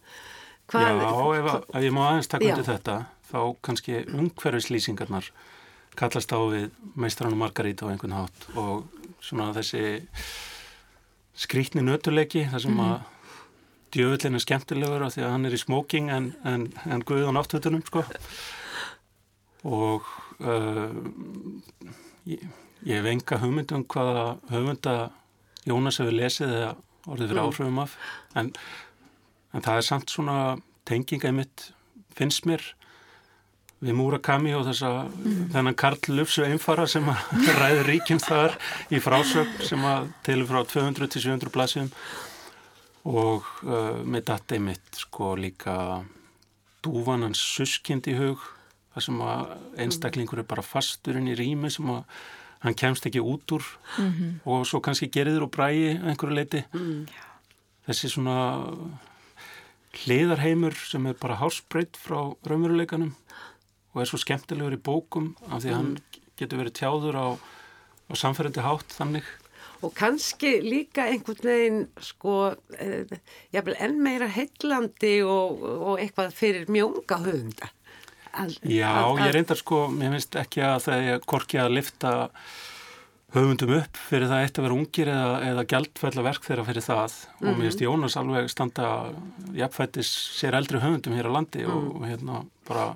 Já, 0.73 0.91
ef, 1.38 1.50
ef 1.75 1.83
ég 1.83 1.93
má 1.93 2.03
aðeins 2.11 2.31
taka 2.31 2.47
undir 2.55 2.67
þetta, 2.67 2.95
þá 3.31 3.40
kannski 3.64 4.02
umhverfislýsingarnar 4.09 5.31
kallast 5.99 6.33
á 6.35 6.40
við 6.50 6.69
meistrann 6.99 7.35
og 7.35 7.40
Margarít 7.40 7.83
á 7.83 7.90
einhvern 7.90 8.16
hátt 8.16 8.47
og 8.59 8.87
svona 9.23 9.52
þessi 9.57 10.00
skrítni 11.38 11.83
nötuleiki, 11.83 12.45
þar 12.50 12.62
sem 12.62 12.81
að 12.83 12.95
djöfullin 13.95 14.38
er 14.38 14.43
skemmtilegur 14.43 15.07
af 15.07 15.14
því 15.14 15.25
að 15.25 15.33
hann 15.35 15.49
er 15.49 15.57
í 15.57 15.62
smoking 15.62 16.11
en, 16.14 16.31
en, 16.47 16.69
en 16.90 17.02
guð 17.07 17.28
á 17.31 17.33
náttúrtunum, 17.35 17.83
sko. 17.87 18.02
Og 19.64 20.07
uh, 20.45 20.95
ég, 22.28 22.43
ég 22.85 22.99
hef 22.99 23.11
enga 23.11 23.40
hugmyndum 23.43 23.87
hvaða 23.90 24.26
hugmynda 24.50 24.97
Jónas 25.64 25.97
hefur 26.02 26.19
lesið 26.19 26.50
eða 26.52 26.73
orðið 27.09 27.31
fyrir 27.31 27.43
áhrifum 27.47 27.78
af, 27.81 27.95
en 28.37 28.50
En 29.54 29.62
það 29.62 29.78
er 29.78 29.87
samt 29.87 30.11
svona 30.11 30.38
tenginga 30.88 31.31
í 31.31 31.37
mitt, 31.37 31.69
finnst 32.19 32.47
mér, 32.49 32.64
við 33.83 33.97
Murakami 33.99 34.54
og 34.57 34.66
þessa, 34.69 34.90
þennan 35.52 35.76
Karl 35.78 36.14
Lufsu 36.14 36.45
einfara 36.47 36.87
sem 36.90 37.09
að 37.11 37.35
ræður 37.61 37.90
ríkinn 37.90 38.23
þar 38.23 38.57
í 38.95 39.00
frásögn 39.02 39.66
sem 39.66 39.85
að 39.88 40.09
telur 40.26 40.50
frá 40.50 40.62
200 40.71 41.11
til 41.12 41.25
700 41.26 41.54
blassjum 41.54 41.90
og 43.04 43.49
uh, 43.66 44.00
með 44.00 44.28
dati 44.31 44.61
mitt 44.62 45.02
sko 45.02 45.35
líka 45.37 45.76
dúvan 46.85 47.26
hans 47.26 47.40
suskind 47.40 48.07
í 48.09 48.16
hug, 48.16 48.40
þar 48.95 49.07
sem 49.09 49.21
að 49.25 49.52
einstaklingur 49.85 50.40
er 50.40 50.49
bara 50.49 50.64
fasturinn 50.64 51.28
í 51.33 51.37
rými 51.38 51.71
sem 51.73 51.88
að 51.93 52.04
hann 52.64 52.76
kemst 52.81 53.07
ekki 53.09 53.21
út 53.21 53.57
úr. 53.57 53.64
Og 54.49 54.64
svo 54.69 54.81
kannski 54.85 55.11
geriður 55.12 55.47
og 55.49 55.52
bræi 55.52 55.97
einhverju 55.97 56.37
leiti. 56.37 56.62
Þessi 57.85 58.12
svona 58.14 58.37
hliðarheimur 60.04 60.76
sem 60.88 61.04
er 61.07 61.19
bara 61.21 61.38
hásbreytt 61.43 61.99
frá 62.00 62.33
raunveruleikanum 62.49 63.12
og 63.94 64.02
er 64.02 64.10
svo 64.10 64.18
skemmtilegur 64.20 64.74
í 64.76 64.82
bókum 64.82 65.32
af 65.48 65.62
því 65.62 65.70
að 65.70 65.78
hann 65.78 65.94
getur 66.40 66.60
verið 66.64 66.74
tjáður 66.80 67.14
á, 67.20 67.26
á 68.10 68.12
samferðandi 68.18 68.64
hátt 68.66 68.94
þannig. 68.98 69.24
Og 69.84 69.92
kannski 69.94 70.50
líka 70.64 71.04
einhvern 71.10 71.44
veginn, 71.44 71.80
sko, 72.00 72.54
eh, 72.78 73.04
jafnvel 73.52 73.76
enn 73.84 73.98
meira 74.02 74.26
heillandi 74.32 75.18
og, 75.28 75.62
og 75.62 75.98
eitthvað 76.02 76.32
fyrir 76.34 76.70
mjónga 76.72 77.18
höfunda. 77.22 77.68
Að, 78.34 78.56
Já, 78.66 78.88
að- 78.90 79.18
ég 79.20 79.26
að- 79.28 79.34
reyndar 79.36 79.58
sko, 79.60 79.82
mér 79.94 80.14
finnst 80.16 80.34
ekki 80.40 80.62
að 80.66 80.78
það 80.88 81.10
er 81.12 81.20
korki 81.30 81.60
að 81.62 81.74
lifta 81.76 82.14
höfundum 83.34 83.72
upp 83.80 83.98
fyrir 84.08 84.28
það 84.30 84.42
eitt 84.46 84.58
að 84.58 84.64
vera 84.68 84.76
ungir 84.78 85.08
eða, 85.10 85.38
eða 85.50 85.64
gjaldfælla 85.70 86.22
verk 86.26 86.44
þeirra 86.46 86.64
fyrir 86.68 86.84
það 86.86 87.14
og 87.40 87.46
mér 87.48 87.62
finnst 87.66 87.82
Jónas 87.82 88.16
alveg 88.20 88.50
standa 88.52 88.90
jafnfættis 89.58 90.10
sér 90.38 90.54
eldri 90.58 90.78
höfundum 90.82 91.16
hér 91.18 91.26
á 91.30 91.34
landi 91.34 91.64
og, 91.66 91.88
og 91.98 92.04
hérna 92.06 92.44
bara 92.68 92.92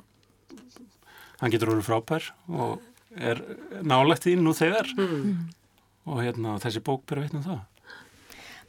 hann 1.40 1.54
getur 1.54 1.74
orðið 1.74 1.88
frábær 1.88 2.30
og 2.48 2.78
er 3.16 3.42
nálægt 3.82 4.26
því 4.26 4.36
nú 4.42 4.54
þegar. 4.56 4.92
Og 6.08 6.22
hérna 6.24 6.58
þessi 6.62 6.84
bók 6.84 7.04
byrja 7.08 7.28
veitnum 7.28 7.44
það. 7.46 7.66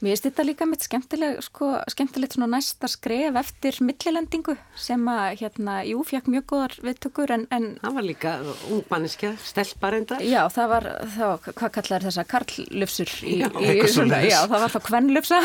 Mér 0.00 0.14
finnst 0.14 0.24
þetta 0.24 0.44
líka 0.48 0.64
mitt 0.64 0.84
skemmtileg, 0.86 1.40
sko, 1.44 1.66
skemmtilegt 1.92 2.32
svona 2.32 2.46
næsta 2.48 2.88
skref 2.88 3.36
eftir 3.36 3.76
millilendingu 3.84 4.54
sem 4.80 5.02
að, 5.12 5.42
hérna, 5.42 5.74
jú, 5.84 6.00
fekk 6.08 6.30
mjög 6.32 6.46
góðar 6.48 6.76
viðtökur 6.86 7.32
en, 7.34 7.44
en 7.52 7.66
Það 7.82 7.98
var 7.98 8.06
líka 8.06 8.32
ungmanniska, 8.72 9.34
stelparendar. 9.44 10.24
Já, 10.24 10.40
það 10.54 10.72
var, 10.72 10.88
það 11.04 11.32
var 11.34 11.58
hvað 11.60 11.74
kallar 11.76 12.08
þessa 12.08 12.24
karllufsur 12.32 13.12
í, 13.28 13.36
Já, 13.42 13.50
í 13.50 13.68
eitthvað 13.74 13.92
svona, 13.98 14.22
já, 14.24 14.38
það 14.46 14.64
var 14.64 14.72
þá 14.72 14.80
kvennlufsa. 14.88 15.42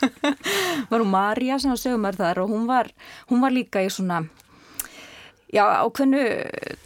Var 0.90 1.02
hún 1.02 1.12
Marja 1.12 1.60
sem 1.60 1.72
var 1.72 1.80
sögumar 1.80 2.16
þar 2.16 2.40
og 2.44 2.50
hún 2.52 2.66
var, 2.68 2.88
hún 3.28 3.40
var 3.44 3.52
líka 3.52 3.82
í 3.84 3.88
svona 3.92 4.22
já, 5.52 5.62
ákveðnu 5.84 6.22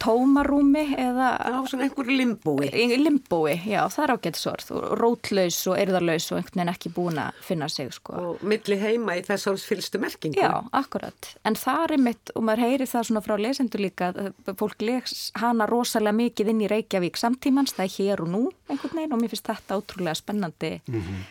tómarúmi 0.02 0.82
eða 0.98 1.28
var 1.38 1.68
svona 1.70 1.86
einhverju 1.86 2.16
limbói. 2.18 2.68
limbói, 3.00 3.54
já, 3.68 3.80
það 3.92 4.04
er 4.04 4.12
ágætsorð 4.16 4.72
og 4.76 4.86
rótlaus 5.00 5.60
og 5.70 5.78
eirðarlaus 5.80 6.28
og 6.30 6.40
einhvern 6.40 6.60
veginn 6.60 6.72
ekki 6.74 6.92
búin 6.96 7.20
að 7.22 7.40
finna 7.46 7.68
sig, 7.72 7.92
sko 7.94 8.16
Og 8.20 8.44
milli 8.46 8.78
heima 8.80 9.16
í 9.18 9.24
þess 9.26 9.50
árs 9.50 9.64
fylstu 9.68 10.00
merkingu. 10.02 10.40
Já, 10.40 10.60
akkurat. 10.76 11.32
En 11.48 11.56
það 11.58 11.96
er 11.96 12.04
mitt, 12.08 12.34
og 12.34 12.46
maður 12.46 12.66
heyri 12.66 12.88
það 12.90 13.08
svona 13.08 13.24
frá 13.24 13.36
lesendur 13.40 13.84
líka, 13.84 14.10
að 14.12 14.52
fólk 14.60 14.84
les 14.84 15.16
hana 15.40 15.68
rosalega 15.70 16.16
mikið 16.20 16.52
inn 16.52 16.64
í 16.66 16.70
Reykjavík 16.70 17.20
samtímans, 17.20 17.74
það 17.76 17.86
er 17.86 17.96
hér 17.96 18.24
og 18.26 18.32
nú 18.34 18.44
einhvern 18.68 19.00
veginn 19.00 19.16
og 19.16 19.22
mér 19.22 19.32
finnst 19.32 19.50
þetta 19.50 19.80
ótrúlega 19.80 20.18
spennandi 20.18 20.72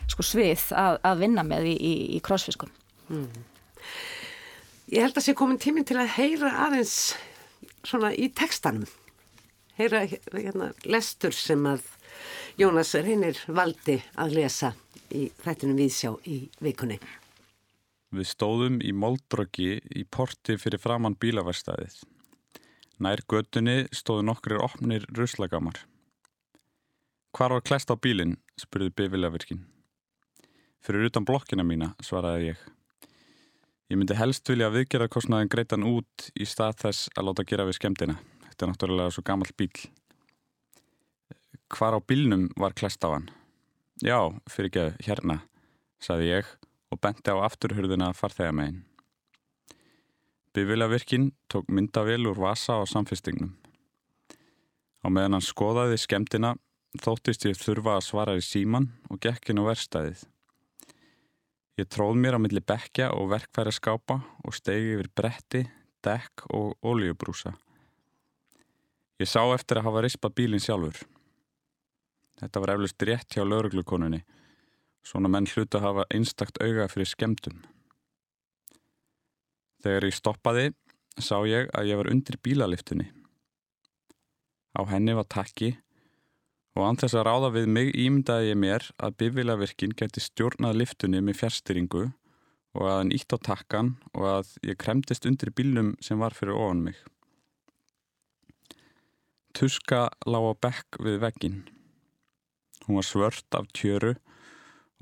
sko 0.10 0.26
svið 0.26 0.66
að, 0.78 1.00
að 1.06 1.24
vinna 1.24 1.46
með 1.48 1.72
í, 1.72 1.78
í, 1.78 1.94
í 2.18 2.20
krossfiskum. 2.26 2.72
Ég 4.90 5.04
held 5.06 5.20
að 5.20 5.28
sé 5.28 5.36
komin 5.38 5.60
tíminn 5.62 5.86
til 5.86 6.00
að 6.02 6.16
heyra 6.16 6.50
aðeins 6.66 6.94
svona 7.86 8.10
í 8.10 8.32
textanum. 8.34 8.88
Heyra 9.78 10.02
hérna 10.10 10.72
lestur 10.90 11.36
sem 11.36 11.62
að 11.70 11.84
Jónas 12.60 12.96
reynir 12.98 13.38
valdi 13.48 14.00
að 14.20 14.34
lesa 14.40 14.72
í 15.14 15.28
þættinum 15.44 15.78
viðsjá 15.78 16.10
í 16.26 16.40
vikunni. 16.66 16.98
Við 18.10 18.28
stóðum 18.32 18.80
í 18.82 18.90
Moldröki 18.98 19.78
í 19.78 20.04
porti 20.10 20.58
fyrir 20.58 20.82
framann 20.82 21.20
bílaverstaðið. 21.22 22.02
Nær 23.00 23.22
göttunni 23.30 23.86
stóðu 23.94 24.26
nokkrir 24.26 24.66
opnir 24.66 25.06
ruslagamar. 25.14 25.78
Hvar 27.38 27.54
var 27.54 27.62
klest 27.62 27.94
á 27.94 27.96
bílinn? 27.96 28.40
spurði 28.58 28.90
bifilavirkin. 28.90 29.62
Fyrir 30.82 31.12
utan 31.12 31.30
blokkina 31.30 31.64
mína, 31.64 31.94
svaraði 32.02 32.50
ég. 32.56 32.68
Ég 33.90 33.98
myndi 33.98 34.14
helst 34.14 34.46
vilja 34.46 34.68
að 34.70 34.76
viðgerðarkostnaðin 34.78 35.50
greitan 35.50 35.86
út 35.90 36.28
í 36.38 36.46
stað 36.46 36.76
þess 36.84 37.10
að 37.18 37.26
láta 37.26 37.46
gera 37.50 37.66
við 37.66 37.80
skemmtina. 37.80 38.20
Þetta 38.46 38.66
er 38.66 38.70
náttúrulega 38.70 39.14
svo 39.16 39.24
gammal 39.26 39.50
bíl. 39.58 39.72
Hvar 41.74 41.98
á 41.98 42.00
bílnum 42.02 42.52
var 42.54 42.78
klest 42.78 43.02
á 43.02 43.10
hann? 43.10 43.32
Já, 44.06 44.30
fyrir 44.46 44.70
ekki 44.70 45.10
hérna, 45.10 45.40
saði 45.98 46.30
ég 46.30 46.54
og 46.94 47.02
benti 47.02 47.34
á 47.34 47.42
afturhurðina 47.42 48.14
farþegamegin. 48.14 48.84
Bifilavirkin 50.54 51.32
tók 51.50 51.66
myndavél 51.74 52.30
úr 52.30 52.38
vasa 52.46 52.78
á 52.78 52.86
samfestingnum. 52.86 53.56
Á 55.02 55.08
meðan 55.10 55.40
hann 55.40 55.50
skoðaði 55.50 55.98
skemmtina 55.98 56.56
þóttist 57.02 57.46
ég 57.50 57.58
þurfa 57.58 57.98
að 57.98 58.06
svara 58.06 58.38
í 58.38 58.46
síman 58.46 58.92
og 59.10 59.22
gekkin 59.26 59.62
á 59.62 59.64
verstaðið. 59.66 60.30
Ég 61.80 61.88
tróð 61.88 62.18
mér 62.20 62.36
á 62.36 62.40
milli 62.44 62.60
bekja 62.60 63.14
og 63.16 63.30
verkfæri 63.32 63.72
skápa 63.72 64.18
og 64.44 64.56
stegi 64.58 64.98
yfir 64.98 65.08
bretti, 65.16 65.62
dekk 66.04 66.50
og 66.52 66.74
ólíubrúsa. 66.84 67.54
Ég 69.20 69.30
sá 69.32 69.46
eftir 69.54 69.80
að 69.80 69.88
hafa 69.88 70.02
rispað 70.04 70.36
bílinn 70.36 70.64
sjálfur. 70.64 71.00
Þetta 72.42 72.64
var 72.64 72.74
eflust 72.74 73.06
rétt 73.08 73.32
hjá 73.32 73.46
lauruglukonunni. 73.48 74.20
Svona 75.08 75.32
menn 75.32 75.48
hlutu 75.48 75.80
að 75.80 75.86
hafa 75.86 76.08
einstakt 76.12 76.60
auga 76.60 76.90
fyrir 76.92 77.08
skemdum. 77.14 77.64
Þegar 79.80 80.10
ég 80.10 80.20
stoppaði 80.20 80.66
sá 81.16 81.38
ég 81.48 81.72
að 81.72 81.94
ég 81.94 82.02
var 82.02 82.12
undir 82.12 82.40
bílaliftunni. 82.44 83.08
Á 84.76 84.84
henni 84.92 85.16
var 85.16 85.32
takki 85.32 85.78
og 86.80 86.86
anþess 86.88 87.18
að 87.20 87.26
ráða 87.28 87.50
við 87.58 87.68
mig 87.76 87.90
ímyndaði 88.00 88.54
ég 88.54 88.60
mér 88.60 88.86
að 89.04 89.18
bifilavirkin 89.20 89.96
geti 90.00 90.24
stjórnað 90.24 90.78
liftunni 90.80 91.20
með 91.20 91.42
fjärstyringu 91.42 92.06
og 92.78 92.86
að 92.86 92.96
hann 92.96 93.12
ítt 93.16 93.36
á 93.36 93.38
takkan 93.44 93.90
og 94.14 94.28
að 94.30 94.54
ég 94.70 94.80
kremdist 94.80 95.28
undir 95.28 95.52
bílnum 95.52 95.96
sem 96.04 96.22
var 96.22 96.36
fyrir 96.38 96.56
ofan 96.56 96.86
mig. 96.86 96.96
Tuska 99.58 100.08
lág 100.30 100.46
á 100.48 100.54
bekk 100.64 101.02
við 101.04 101.20
veggin. 101.26 101.62
Hún 102.88 103.02
var 103.02 103.08
svört 103.10 103.60
af 103.60 103.68
tjöru 103.76 104.16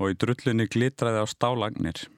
og 0.02 0.10
í 0.10 0.18
drullinni 0.18 0.66
glitraði 0.66 1.22
á 1.22 1.26
stálagnir. 1.30 2.08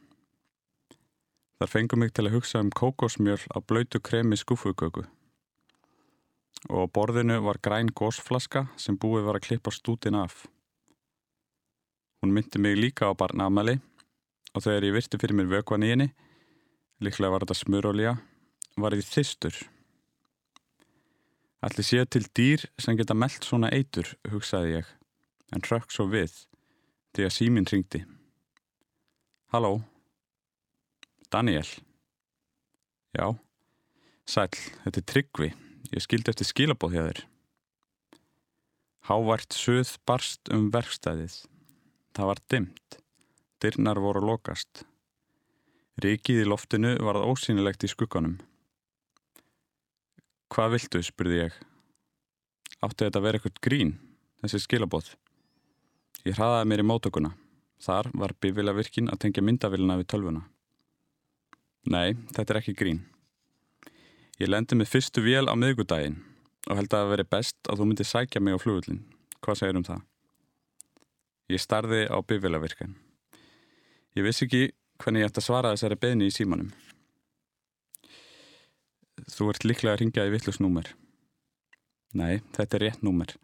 Þar 1.60 1.72
fengum 1.74 2.00
mig 2.00 2.14
til 2.16 2.24
að 2.30 2.38
hugsa 2.38 2.62
um 2.64 2.72
kókosmjöl 2.72 3.42
á 3.52 3.60
blöytu 3.60 4.00
kremi 4.00 4.38
skúfuköku. 4.40 5.04
Og 6.68 6.84
á 6.84 6.92
borðinu 6.92 7.40
var 7.44 7.60
græn 7.64 7.88
gósflaska 7.96 8.66
sem 8.76 8.98
búið 9.00 9.26
var 9.28 9.38
að 9.38 9.46
klippa 9.48 9.72
stútin 9.72 10.18
af. 10.18 10.44
Hún 12.20 12.34
myndi 12.36 12.60
mig 12.60 12.76
líka 12.76 13.08
á 13.08 13.16
barnamæli 13.16 13.78
og 14.54 14.64
þegar 14.64 14.86
ég 14.88 14.96
virti 14.98 15.20
fyrir 15.20 15.38
mér 15.38 15.50
vökvan 15.54 15.86
í 15.86 15.92
henni, 15.92 16.08
líklega 17.00 17.32
var 17.32 17.46
þetta 17.46 17.56
smurolja, 17.56 18.16
var 18.76 18.96
ég 18.98 19.06
þistur. 19.06 19.54
Allir 21.64 21.86
séu 21.86 22.06
til 22.08 22.26
dýr 22.36 22.66
sem 22.80 22.96
geta 22.98 23.14
meldt 23.16 23.46
svona 23.46 23.70
eitur, 23.72 24.08
hugsaði 24.28 24.80
ég 24.80 24.90
en 25.54 25.64
hrökk 25.64 25.90
svo 25.92 26.06
við 26.10 26.34
því 27.14 27.26
að 27.26 27.34
síminn 27.34 27.68
ringdi. 27.68 28.04
Halló? 29.50 29.80
Daniel? 31.30 31.66
Já? 33.16 33.26
Sæl, 34.26 34.50
þetta 34.84 35.00
er 35.00 35.06
Tryggvi. 35.10 35.50
Ég 35.90 36.04
skildi 36.04 36.30
eftir 36.30 36.46
skilabóð 36.46 36.94
hjá 36.94 37.02
þér. 37.08 37.20
Hávært 39.10 39.56
suð 39.56 39.96
barst 40.06 40.50
um 40.54 40.68
verkstæðið. 40.70 41.40
Það 42.14 42.28
var 42.30 42.42
dimt. 42.52 42.98
Dyrnar 43.60 43.98
voru 43.98 44.22
lokast. 44.22 44.84
Ríkið 46.00 46.44
í 46.44 46.46
loftinu 46.46 46.94
var 47.02 47.18
það 47.18 47.32
ósýnilegt 47.32 47.84
í 47.84 47.90
skukkanum. 47.90 48.38
Hvað 50.50 50.76
viltu, 50.76 51.02
spurði 51.04 51.42
ég. 51.42 51.58
Átti 52.80 53.04
þetta 53.04 53.20
að 53.20 53.26
vera 53.26 53.40
eitthvað 53.40 53.60
grín, 53.66 53.92
þessi 54.40 54.62
skilabóð? 54.64 55.10
Ég 56.24 56.38
hraðaði 56.38 56.70
mér 56.70 56.82
í 56.82 56.86
mótökuna. 56.86 57.34
Þar 57.80 58.10
var 58.22 58.36
bifilavirkin 58.40 59.10
að 59.12 59.24
tengja 59.24 59.44
myndavilina 59.44 59.98
við 60.00 60.08
tölvuna. 60.12 60.42
Nei, 61.90 62.14
þetta 62.34 62.54
er 62.54 62.60
ekki 62.60 62.76
grín. 62.76 63.02
Ég 64.40 64.48
lendi 64.48 64.76
með 64.78 64.88
fyrstu 64.88 65.20
vél 65.20 65.50
á 65.52 65.54
miðgudaginn 65.58 66.16
og 66.70 66.78
held 66.78 66.88
að 66.88 67.02
það 67.02 67.10
veri 67.12 67.26
best 67.34 67.68
að 67.68 67.80
þú 67.80 67.86
myndi 67.90 68.06
sækja 68.08 68.40
mig 68.40 68.56
á 68.56 68.62
flugullin. 68.62 69.02
Hvað 69.44 69.58
segir 69.60 69.76
um 69.76 69.84
það? 69.84 70.04
Ég 71.52 71.60
starði 71.60 72.06
á 72.08 72.16
bifilavirkan. 72.24 72.94
Ég 74.16 74.24
vissi 74.24 74.46
ekki 74.46 74.62
hvernig 75.02 75.24
ég 75.24 75.28
ætti 75.28 75.42
að 75.42 75.46
svara 75.48 75.72
þessari 75.74 75.98
beðni 76.00 76.30
í 76.30 76.32
símanum. 76.32 76.70
Þú 79.28 79.50
ert 79.52 79.66
líklega 79.68 79.92
að 79.92 80.00
ringja 80.04 80.24
í 80.24 80.32
vittlusnúmer. 80.32 80.88
Nei, 82.16 82.40
þetta 82.56 82.78
er 82.78 82.84
rétt 82.86 83.04
númer. 83.04 83.36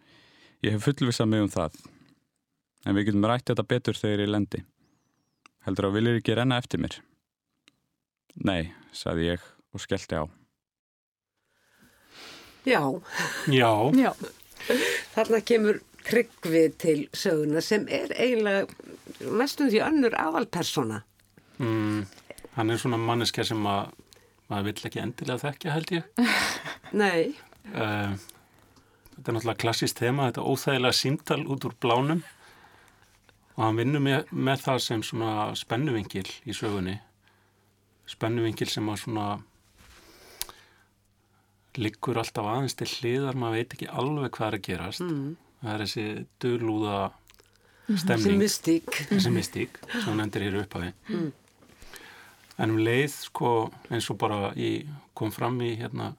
Ég 0.64 0.74
hef 0.78 0.88
fullvisað 0.88 1.28
mig 1.28 1.44
um 1.44 1.52
það 1.52 1.76
en 2.86 2.96
við 2.96 3.10
getum 3.10 3.28
rætt 3.28 3.50
þetta 3.50 3.66
betur 3.68 3.98
þegar 3.98 4.24
ég 4.24 4.32
lendi. 4.32 4.64
Heldur 5.66 5.90
að 5.90 5.98
viljur 5.98 6.18
ekki 6.22 6.38
renna 6.38 6.56
eftir 6.62 6.80
mér? 6.80 7.00
Nei, 8.46 8.72
saði 8.94 9.32
ég 9.32 9.46
og 9.74 9.82
skellti 9.82 10.22
á. 10.22 10.24
Já. 12.66 12.82
Já. 13.52 13.72
Já. 13.94 14.12
Þarna 15.14 15.40
kemur 15.46 15.80
tryggvið 16.06 16.76
til 16.82 16.98
söguna 17.16 17.62
sem 17.64 17.86
er 17.90 18.12
eiginlega 18.14 19.30
mestum 19.38 19.70
því 19.70 19.82
önnur 19.86 20.16
aðalpersona. 20.18 21.02
Mm, 21.58 22.04
hann 22.58 22.70
er 22.70 22.80
svona 22.82 22.98
manneska 23.00 23.46
sem 23.46 23.62
að 23.66 23.94
maður 24.50 24.68
vill 24.68 24.90
ekki 24.90 25.02
endilega 25.02 25.42
þekkja 25.46 25.74
held 25.74 25.94
ég. 25.96 26.10
Nei. 27.02 27.34
Uh, 27.72 28.14
þetta 29.16 29.30
er 29.30 29.38
náttúrulega 29.38 29.62
klassist 29.64 30.02
þema, 30.02 30.30
þetta 30.30 30.46
óþægilega 30.46 31.00
símtal 31.00 31.42
út 31.46 31.66
úr 31.66 31.74
blánum 31.82 32.22
og 33.56 33.64
hann 33.64 33.80
vinnur 33.80 34.04
með, 34.04 34.30
með 34.30 34.62
það 34.66 34.82
sem 34.84 35.02
svona 35.06 35.50
spennuvingil 35.58 36.28
í 36.44 36.54
sögunni 36.54 36.98
spennuvingil 38.10 38.68
sem 38.70 38.88
að 38.90 39.00
svona 39.02 39.26
liggur 41.80 42.18
alltaf 42.20 42.48
aðeins 42.50 42.76
til 42.78 42.88
hliðar 42.90 43.38
maður 43.38 43.60
veit 43.60 43.76
ekki 43.76 43.88
alveg 43.90 44.34
hvað 44.36 44.48
er 44.48 44.58
að 44.58 44.66
gerast. 44.68 45.04
Mm. 45.04 45.36
það 45.62 45.72
er 45.74 45.84
þessi 45.84 46.06
döglúða 46.42 46.98
stemning. 47.86 48.44
Þessi 49.06 49.32
mystík 49.32 49.80
sem 49.92 50.10
hann 50.10 50.26
endur 50.26 50.46
hér 50.46 50.60
upp 50.64 50.76
á 50.76 50.78
mm. 50.82 51.26
en 52.58 52.74
um 52.74 52.78
leið 52.82 53.12
sko 53.14 53.56
eins 53.90 54.08
og 54.10 54.20
bara 54.20 54.52
í, 54.58 54.80
kom 55.14 55.32
fram 55.34 55.60
í 55.62 55.74
hérna 55.78 56.12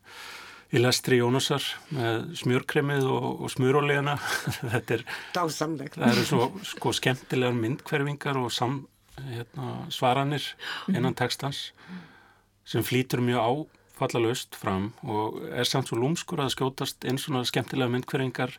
í 0.76 0.82
lestri 0.82 1.22
Jónasar 1.22 1.64
með 1.96 2.34
smjörkremið 2.42 3.08
og, 3.12 3.28
og 3.46 3.54
smjörólíðana 3.54 4.18
þetta 4.74 4.98
er 4.98 5.06
eru 6.12 6.26
svo 6.28 6.50
sko 6.68 6.94
skemmtilegar 6.96 7.56
myndkverfingar 7.56 8.40
og 8.42 8.52
sam, 8.52 8.82
hérna, 9.22 9.88
svaranir 9.94 10.44
innan 10.92 11.16
textans 11.18 11.70
sem 12.68 12.84
flýtur 12.84 13.24
mjög 13.24 13.44
áfallalust 13.98 14.56
fram 14.62 14.92
og 15.04 15.42
er 15.50 15.66
samt 15.66 15.90
svo 15.90 15.98
lúmskur 15.98 16.44
að 16.44 16.54
skjótast 16.54 17.08
einn 17.10 17.18
svona 17.22 17.44
skemmtilega 17.48 17.90
myndkverfingar 17.96 18.54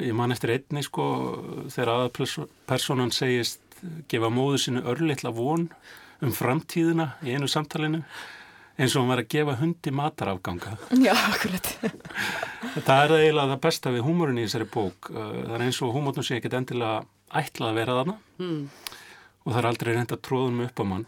ég 0.00 0.12
man 0.16 0.32
eftir 0.32 0.54
einni 0.56 0.84
sko 0.84 1.06
þegar 1.72 1.94
aðalpersonan 1.96 3.12
segist 3.12 3.60
gefa 4.12 4.30
móðu 4.32 4.60
sinu 4.60 4.84
örlittla 4.92 5.32
von 5.34 5.66
um 6.22 6.36
framtíðina 6.36 7.14
í 7.24 7.34
einu 7.34 7.48
samtalinu 7.50 8.04
eins 8.78 8.94
og 8.96 9.02
hann 9.02 9.12
var 9.12 9.22
að 9.22 9.30
gefa 9.34 9.54
hundi 9.60 9.92
matarafganga. 9.94 10.76
Já, 11.02 11.12
akkurat. 11.12 11.68
Það 12.86 13.02
er 13.02 13.14
eiginlega 13.18 13.50
það 13.50 13.62
besta 13.66 13.92
við 13.92 14.04
húmórin 14.06 14.38
í 14.40 14.46
þessari 14.46 14.68
bók. 14.72 15.10
Það 15.12 15.56
er 15.56 15.64
eins 15.66 15.80
og 15.84 15.92
húmórnum 15.92 16.24
sé 16.24 16.38
ekkit 16.38 16.56
endilega 16.56 17.02
ætlað 17.42 17.68
að 17.68 17.80
vera 17.80 17.96
þarna 17.98 18.14
mm. 18.40 18.62
og 19.44 19.50
það 19.50 19.58
er 19.60 19.68
aldrei 19.68 19.90
reynda 19.96 20.18
tróðum 20.28 20.62
upp 20.64 20.80
á 20.80 20.84
mann. 20.88 21.04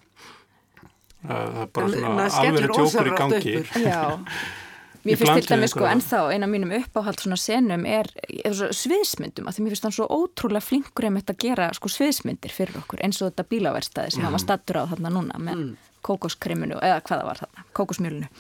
Það 1.25 1.63
er 1.63 1.73
bara 1.79 1.89
svona 1.95 2.29
alveg 2.43 2.77
tjókur 2.77 3.09
í 3.09 3.17
gangi. 3.19 3.57
Já. 3.81 4.03
Mér 5.05 5.19
finnst 5.21 5.45
til 5.45 5.53
dæmis 5.53 5.73
sko 5.75 5.85
ennþá 5.85 6.21
eina 6.33 6.47
mínum 6.49 6.71
uppáhald 6.73 7.21
svona 7.21 7.37
senum 7.37 7.83
er, 7.85 8.09
er 8.25 8.55
sviðsmyndum 8.57 9.49
að 9.51 9.57
því 9.57 9.65
mér 9.65 9.75
finnst 9.75 9.85
hann 9.85 9.97
svo 9.99 10.07
ótrúlega 10.09 10.65
flinkur 10.65 11.09
um 11.11 11.19
þetta 11.19 11.35
að 11.35 11.43
gera 11.45 11.67
sko 11.77 11.91
sviðsmyndir 11.93 12.55
fyrir 12.55 12.79
okkur 12.81 13.03
eins 13.05 13.21
og 13.21 13.29
þetta 13.29 13.45
bílaverstaði 13.51 14.15
sem 14.15 14.23
mm. 14.23 14.27
hann 14.27 14.37
var 14.39 14.45
stattur 14.47 14.79
á 14.81 14.89
þarna 14.95 15.13
núna 15.13 15.43
með 15.43 15.59
mm. 15.61 15.75
kókoskriminu 16.09 16.79
eða 16.81 17.03
hvaða 17.05 17.27
var 17.29 17.43
þarna, 17.43 17.67
kókosmjölinu 17.77 18.31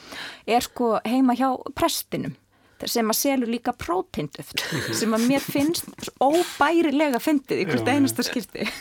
er 0.56 0.64
sko 0.64 0.94
heima 1.04 1.36
hjá 1.36 1.50
prestinum 1.76 2.38
sem 2.84 3.12
að 3.12 3.20
selur 3.20 3.52
líka 3.52 3.76
próteinduft 3.76 4.64
sem 4.98 5.12
að 5.16 5.28
mér 5.28 5.44
finnst 5.44 6.08
óbærilega 6.16 7.20
fyndið 7.22 7.60
í 7.60 7.68
hvert 7.68 7.92
einasta 7.92 8.24
skipti. 8.24 8.64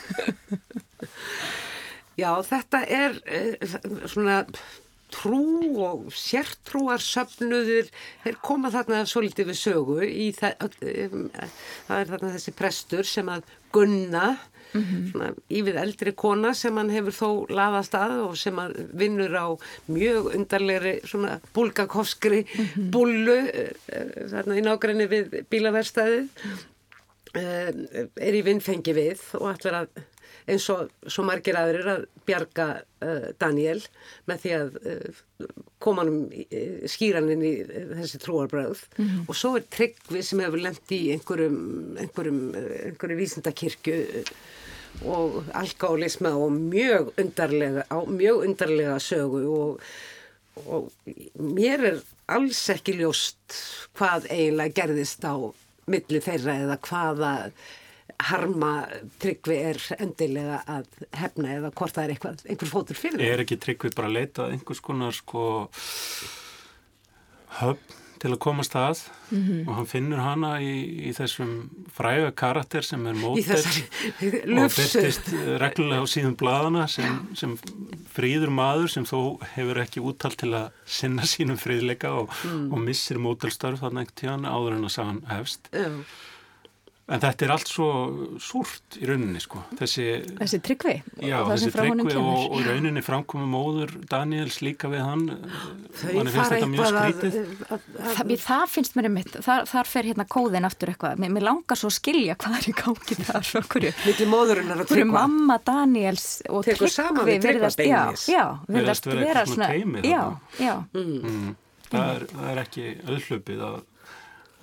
Já, 2.19 2.29
þetta 2.45 2.83
er 2.85 3.19
uh, 3.25 3.77
svona 4.09 4.43
trú 5.13 5.43
og 5.85 6.07
sértrúar 6.17 7.01
söfnuður, 7.03 7.89
þeir 8.23 8.39
koma 8.45 8.71
þarna 8.73 9.03
svolítið 9.09 9.51
við 9.51 9.59
sögu 9.59 9.99
í 10.07 10.31
það, 10.33 10.65
um, 11.11 11.27
það 11.87 11.99
er 11.99 12.09
þarna 12.13 12.33
þessi 12.37 12.55
prestur 12.57 13.09
sem 13.09 13.29
að 13.29 13.45
gunna 13.73 14.33
svona 14.73 15.29
ívið 15.53 15.77
eldri 15.77 16.13
kona 16.17 16.53
sem 16.57 16.77
hann 16.79 16.89
hefur 16.89 17.13
þó 17.13 17.27
laðast 17.53 17.93
að 17.97 18.15
og 18.23 18.35
sem 18.41 18.57
að 18.57 18.75
vinnur 18.97 19.35
á 19.37 19.47
mjög 19.85 20.31
undarlegri 20.33 20.95
svona 21.05 21.37
búlgakovskri 21.53 22.43
búlu 22.93 23.37
uh, 23.37 23.73
þarna 24.33 24.57
í 24.57 24.65
nágræni 24.65 25.09
við 25.11 25.37
bílaverstaðið 25.53 26.25
uh, 26.25 26.61
er 27.39 28.35
í 28.37 28.43
vinnfengi 28.45 28.93
við 28.93 29.21
og 29.39 29.49
ætlar 29.53 29.83
að 29.83 30.03
eins 30.49 30.65
og 30.73 30.89
svo 31.07 31.23
margir 31.27 31.57
aðrir 31.57 31.87
að 31.87 32.05
bjarga 32.27 32.65
uh, 33.03 33.29
Daniel 33.39 33.79
með 34.29 34.41
því 34.43 34.53
að 34.57 34.79
uh, 34.81 35.51
koma 35.83 36.03
hann 36.03 36.17
uh, 36.27 36.83
skýraninn 36.89 37.45
í 37.45 37.53
uh, 37.63 37.93
þessi 38.01 38.19
trúarbröð 38.23 38.83
og 39.27 39.37
svo 39.37 39.53
er 39.59 39.67
Tryggvi 39.71 40.23
sem 40.25 40.43
hefur 40.43 40.63
lemt 40.63 40.95
í 40.95 41.01
einhverjum, 41.15 41.61
einhverjum, 42.03 42.41
einhverjum 42.89 43.23
vísindakirkju 43.23 44.01
og 45.09 45.39
alkálisma 45.57 46.35
og 46.37 46.51
mjög 46.51 47.13
undarlega, 47.17 47.85
á 47.89 47.97
mjög 48.05 48.43
undarlega 48.45 48.99
sögu. 49.01 49.41
Og, 49.49 49.79
og 50.69 50.91
mér 51.39 51.87
er 51.89 52.01
alls 52.29 52.61
ekki 52.69 52.99
ljóst 52.99 53.57
hvað 53.97 54.29
eiginlega 54.29 54.83
gerðist 54.83 55.25
á 55.25 55.33
milli 55.91 56.21
þeirra 56.23 56.59
eða 56.65 56.77
hvaða 56.87 57.31
harma 58.23 58.71
tryggvi 59.23 59.57
er 59.71 59.79
endilega 59.97 60.61
að 60.69 60.87
hefna 61.17 61.55
eða 61.57 61.73
hvort 61.73 61.95
það 61.95 62.03
er 62.03 62.13
eitthvað, 62.13 62.45
einhver 62.51 62.71
fótur 62.71 62.99
fyrir. 62.99 63.25
Er 63.25 63.43
ekki 63.43 63.59
tryggvið 63.63 63.97
bara 63.97 64.11
að 64.11 64.17
leita 64.19 64.47
einhvers 64.51 64.83
konar 64.83 65.15
sko 65.17 65.43
höfn 67.59 68.02
til 68.23 68.31
að 68.31 68.39
komast 68.39 68.73
að 68.79 69.01
Mhm. 69.33 69.63
og 69.67 69.75
hann 69.75 69.87
finnur 69.89 70.19
hana 70.21 70.49
í, 70.61 71.09
í 71.09 71.11
þessum 71.17 71.69
fræga 71.91 72.31
karakter 72.37 72.85
sem 72.85 73.05
er 73.09 73.15
Í 73.17 73.19
mótel 73.19 73.43
þessari 73.49 73.83
og 74.43 74.49
lufsu. 74.53 74.83
byrtist 75.01 75.31
eh, 75.33 75.57
reglulega 75.59 76.01
á 76.01 76.07
síðum 76.07 76.35
bladana 76.39 76.87
sem, 76.87 77.17
sem 77.35 77.57
fríður 78.13 78.53
maður 78.53 78.89
sem 78.93 79.03
þó 79.09 79.39
hefur 79.55 79.81
ekki 79.83 80.03
úttalt 80.05 80.37
til 80.37 80.51
að 80.53 80.69
sinna 80.85 81.23
sínum 81.27 81.57
fríðleika 81.59 82.13
og, 82.21 82.29
Mm. 82.45 82.71
og 82.73 82.79
missir 82.79 83.17
mótelstörf 83.17 83.81
þarna 83.81 84.03
einhvern 84.05 84.19
tíðan 84.21 84.47
áður 84.47 84.77
en 84.77 84.85
að 84.85 84.93
sagan 84.95 85.21
hefst. 85.29 85.69
Já, 85.73 85.89
En 87.11 87.19
þetta 87.19 87.43
er 87.43 87.51
allt 87.51 87.67
svo 87.67 87.85
súrt 88.39 88.95
í 88.95 89.03
rauninni 89.09 89.41
sko. 89.43 89.59
Þessi, 89.75 90.03
Þessi 90.39 90.59
tryggvi 90.63 90.93
já, 91.27 91.33
þessi 91.49 91.71
tryggvi 91.73 92.13
og, 92.15 92.53
og 92.55 92.61
í 92.61 92.63
rauninni 92.63 93.01
framkomi 93.03 93.43
móður 93.51 93.91
Daniels 94.07 94.61
líka 94.63 94.87
við 94.87 95.01
hann. 95.03 95.25
þau 95.99 96.13
Manni 96.15 96.31
finnst 96.31 96.37
fara 96.37 96.53
þetta 96.53 96.69
mjög 96.71 96.85
eitthvað 96.87 97.25
að, 97.27 97.35
að, 97.35 97.73
að, 97.75 98.13
Það, 98.13 98.21
mér- 98.29 98.43
það 98.45 98.63
finnst 98.77 98.95
mér 98.95 99.09
einmitt, 99.09 99.35
þar, 99.49 99.67
þar 99.73 99.89
fer 99.91 100.07
hérna 100.13 100.25
kóðin 100.31 100.69
aftur 100.69 100.93
eitthvað, 100.93 101.19
mér, 101.25 101.33
mér 101.35 101.45
langar 101.49 101.81
svo 101.81 101.91
að 101.91 101.97
skilja 101.97 102.37
hvað 102.39 102.55
er 102.61 102.69
í 102.71 102.75
gangi 102.79 103.19
þar 103.19 103.51
og 103.59 103.67
hverju, 103.75 103.91
milli 104.07 104.29
móðurinnar 104.31 104.85
og 104.85 104.87
hverju 104.87 105.01
tryggva. 105.03 105.25
mamma 105.27 105.59
Daniels 105.67 106.29
og 106.47 106.63
Tekur 106.69 106.93
saman 106.95 107.27
við 107.27 107.43
Tryggva 107.43 107.67
virðast- 107.67 108.31
já, 108.31 108.43
Virðast 108.71 109.11
vera 109.11 109.43
eitthvað 109.43 109.51
svona 109.57 109.69
teymi 109.75 110.05
já, 110.07 110.23
já, 110.63 110.73
Mm, 110.95 111.51
það, 111.91 112.15
er, 112.15 112.25
það 112.31 112.49
er 112.55 112.63
ekki 112.63 112.87
að, 113.59 113.77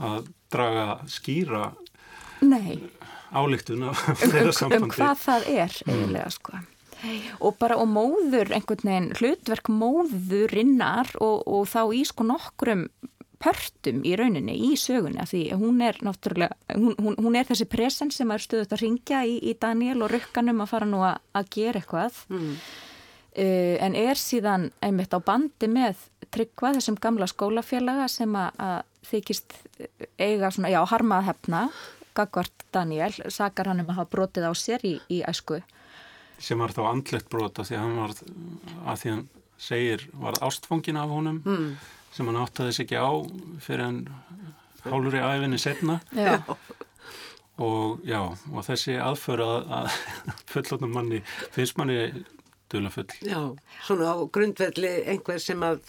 að 0.09 0.33
draga 0.50 0.88
skýra 1.07 1.64
nei. 2.42 2.81
Álíktun 3.31 3.87
af 3.87 4.03
um, 4.09 4.18
þeirra 4.18 4.42
um, 4.42 4.50
um 4.50 4.59
sambandi. 4.59 4.92
hvað 4.96 5.24
það 5.24 5.48
er 5.55 5.81
eiginlega 5.87 6.35
sko. 6.35 6.61
Og 7.40 7.57
bara 7.57 7.79
og 7.81 7.88
móður 7.88 8.50
einhvern 8.53 8.85
veginn 8.85 9.12
hlutverk 9.16 9.70
móðurinnar 9.72 11.14
og, 11.24 11.46
og 11.48 11.64
þá 11.70 11.83
í 11.96 12.03
sko 12.09 12.26
nokkrum 12.29 12.88
pörtum 13.40 14.03
í 14.05 14.12
rauninni 14.20 14.53
í 14.68 14.74
sögunni 14.76 15.24
því 15.24 15.40
hún 15.57 15.81
er 15.85 15.96
náttúrulega 16.05 16.76
hún, 16.76 16.92
hún, 17.00 17.16
hún 17.16 17.38
er 17.40 17.48
þessi 17.48 17.66
presens 17.72 18.18
sem 18.20 18.29
er 18.35 18.42
stöðut 18.44 18.74
að 18.76 18.83
ringja 18.85 19.22
í, 19.24 19.38
í 19.40 19.55
Daniel 19.57 20.03
og 20.05 20.12
rukkanum 20.12 20.61
að 20.61 20.72
fara 20.74 20.88
nú 20.88 21.00
að, 21.07 21.22
að 21.40 21.48
gera 21.57 21.81
eitthvað. 21.81 22.20
Mm. 22.29 22.50
uh, 23.40 23.76
en 23.87 23.96
er 23.96 24.20
síðan 24.20 24.68
einmitt 24.85 25.16
á 25.16 25.20
bandi 25.24 25.70
með 25.72 26.05
tryggva 26.31 26.74
þessum 26.76 27.00
gamla 27.00 27.31
skólafélaga 27.31 28.11
sem 28.12 28.37
að, 28.37 28.61
að 28.61 29.09
þykist 29.11 29.57
eiga 30.20 30.53
svona, 30.53 30.74
já, 30.74 30.83
harmað 30.92 31.31
hefna 31.31 31.62
Gagvart 32.14 32.64
Daniel, 32.75 33.12
sakar 33.31 33.66
hann 33.70 33.81
um 33.85 33.90
að 33.92 34.01
hafa 34.01 34.11
brotið 34.16 34.49
á 34.51 34.53
sér 34.59 34.85
í, 34.87 34.96
í 35.11 35.20
æsku. 35.29 35.61
Sem 36.40 36.59
var 36.59 36.73
þá 36.73 36.83
andlegt 36.90 37.29
brota 37.31 37.62
því 37.68 37.77
að 37.77 37.83
hann 37.85 37.96
var 38.01 38.14
að 38.94 39.01
því 39.03 39.11
hann 39.14 39.25
segir 39.61 40.07
var 40.16 40.38
ástfangin 40.46 40.96
af 40.96 41.11
honum 41.12 41.42
Mm. 41.44 41.77
sem 42.12 42.27
hann 42.27 42.40
áttaði 42.40 42.73
sig 42.73 42.87
ekki 42.88 42.96
á 42.99 43.11
fyrir 43.61 43.85
hann 43.85 43.99
hálfur 44.85 45.14
í 45.18 45.20
æfinni 45.20 45.59
setna 45.61 45.99
Já, 46.16 46.38
og 47.61 48.01
já, 48.09 48.20
og 48.53 48.64
þessi 48.64 48.94
aðför 48.96 49.42
að, 49.44 49.73
að 49.77 49.88
fullotnum 50.55 50.94
manni 50.96 51.20
finnst 51.53 51.77
manni 51.77 51.99
dulafull 52.73 53.05
Já, 53.20 53.42
svona 53.85 54.14
á 54.16 54.16
grundvelli 54.33 54.94
einhver 55.12 55.38
sem 55.44 55.61
að 55.66 55.83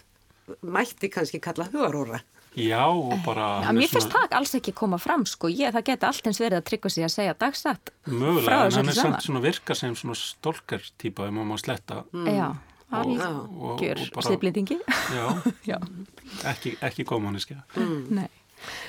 mætti 0.67 1.07
kannski 1.13 1.39
kalla 1.39 1.69
hugaróra. 1.71 2.19
Já 2.57 2.83
og 2.87 3.13
bara 3.25 3.47
Já, 3.61 3.67
hann 3.69 3.79
mér 3.79 3.91
finnst 3.91 4.11
það 4.11 4.35
alls 4.39 4.55
ekki 4.57 4.73
koma 4.75 4.99
fram 5.01 5.23
sko, 5.29 5.51
ég, 5.51 5.71
það 5.75 5.87
geti 5.91 6.09
allt 6.09 6.27
eins 6.27 6.41
verið 6.41 6.59
að 6.59 6.67
tryggva 6.71 6.91
sig 6.91 7.07
að 7.07 7.13
segja 7.15 7.37
dagsatt 7.39 7.93
mögulega 8.09 8.57
en 8.65 8.67
þessu 8.67 8.81
hann 8.81 8.91
er 8.91 8.99
samt 8.99 9.23
svona 9.27 9.43
virkar 9.45 9.79
sem 9.79 9.95
svona 9.95 10.17
stolkar 10.19 10.83
típa 11.01 11.29
ef 11.29 11.33
maður 11.35 11.49
má 11.53 11.61
sletta. 11.61 12.03
Já, 12.27 12.49
og, 12.91 13.79
algjör 13.79 14.03
sliðblýtingi 14.19 14.79
já, 15.15 15.25
Já, 15.71 15.79
ekki, 16.51 16.75
ekki 16.83 17.07
góðmanniska 17.07 17.61
nei. 18.11 18.27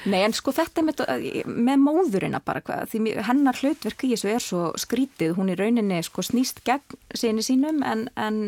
Nei, 0.05 0.18
en 0.20 0.35
sko 0.37 0.53
þetta 0.53 0.83
með, 0.85 0.98
með 1.46 1.79
móðurina 1.81 2.42
bara 2.44 2.61
hvað, 2.64 2.90
því 2.92 3.14
hennar 3.25 3.57
hlutverk 3.57 4.05
í 4.05 4.11
þessu 4.12 4.33
er 4.33 4.44
svo 4.44 4.64
skrítið, 4.77 5.37
hún 5.38 5.53
í 5.53 5.57
rauninni 5.57 6.03
sko 6.05 6.25
snýst 6.27 6.61
gegn 6.66 6.98
sinni 7.16 7.44
sínum 7.46 7.81
en, 7.87 8.09
en 8.20 8.42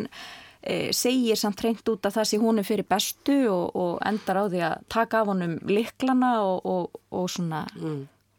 segir 0.96 1.36
samt 1.36 1.60
reynd 1.64 1.84
út 1.92 2.06
að 2.08 2.16
það 2.18 2.28
sé 2.30 2.40
hún 2.40 2.60
er 2.60 2.68
fyrir 2.68 2.88
bestu 2.88 3.36
og, 3.52 3.76
og 3.76 3.92
endar 4.06 4.40
á 4.40 4.44
því 4.48 4.64
að 4.70 4.88
taka 4.92 5.20
af 5.20 5.30
honum 5.32 5.58
liklana 5.68 6.32
og, 6.46 6.64
og, 6.64 7.02
og 7.12 7.28
svona 7.30 7.66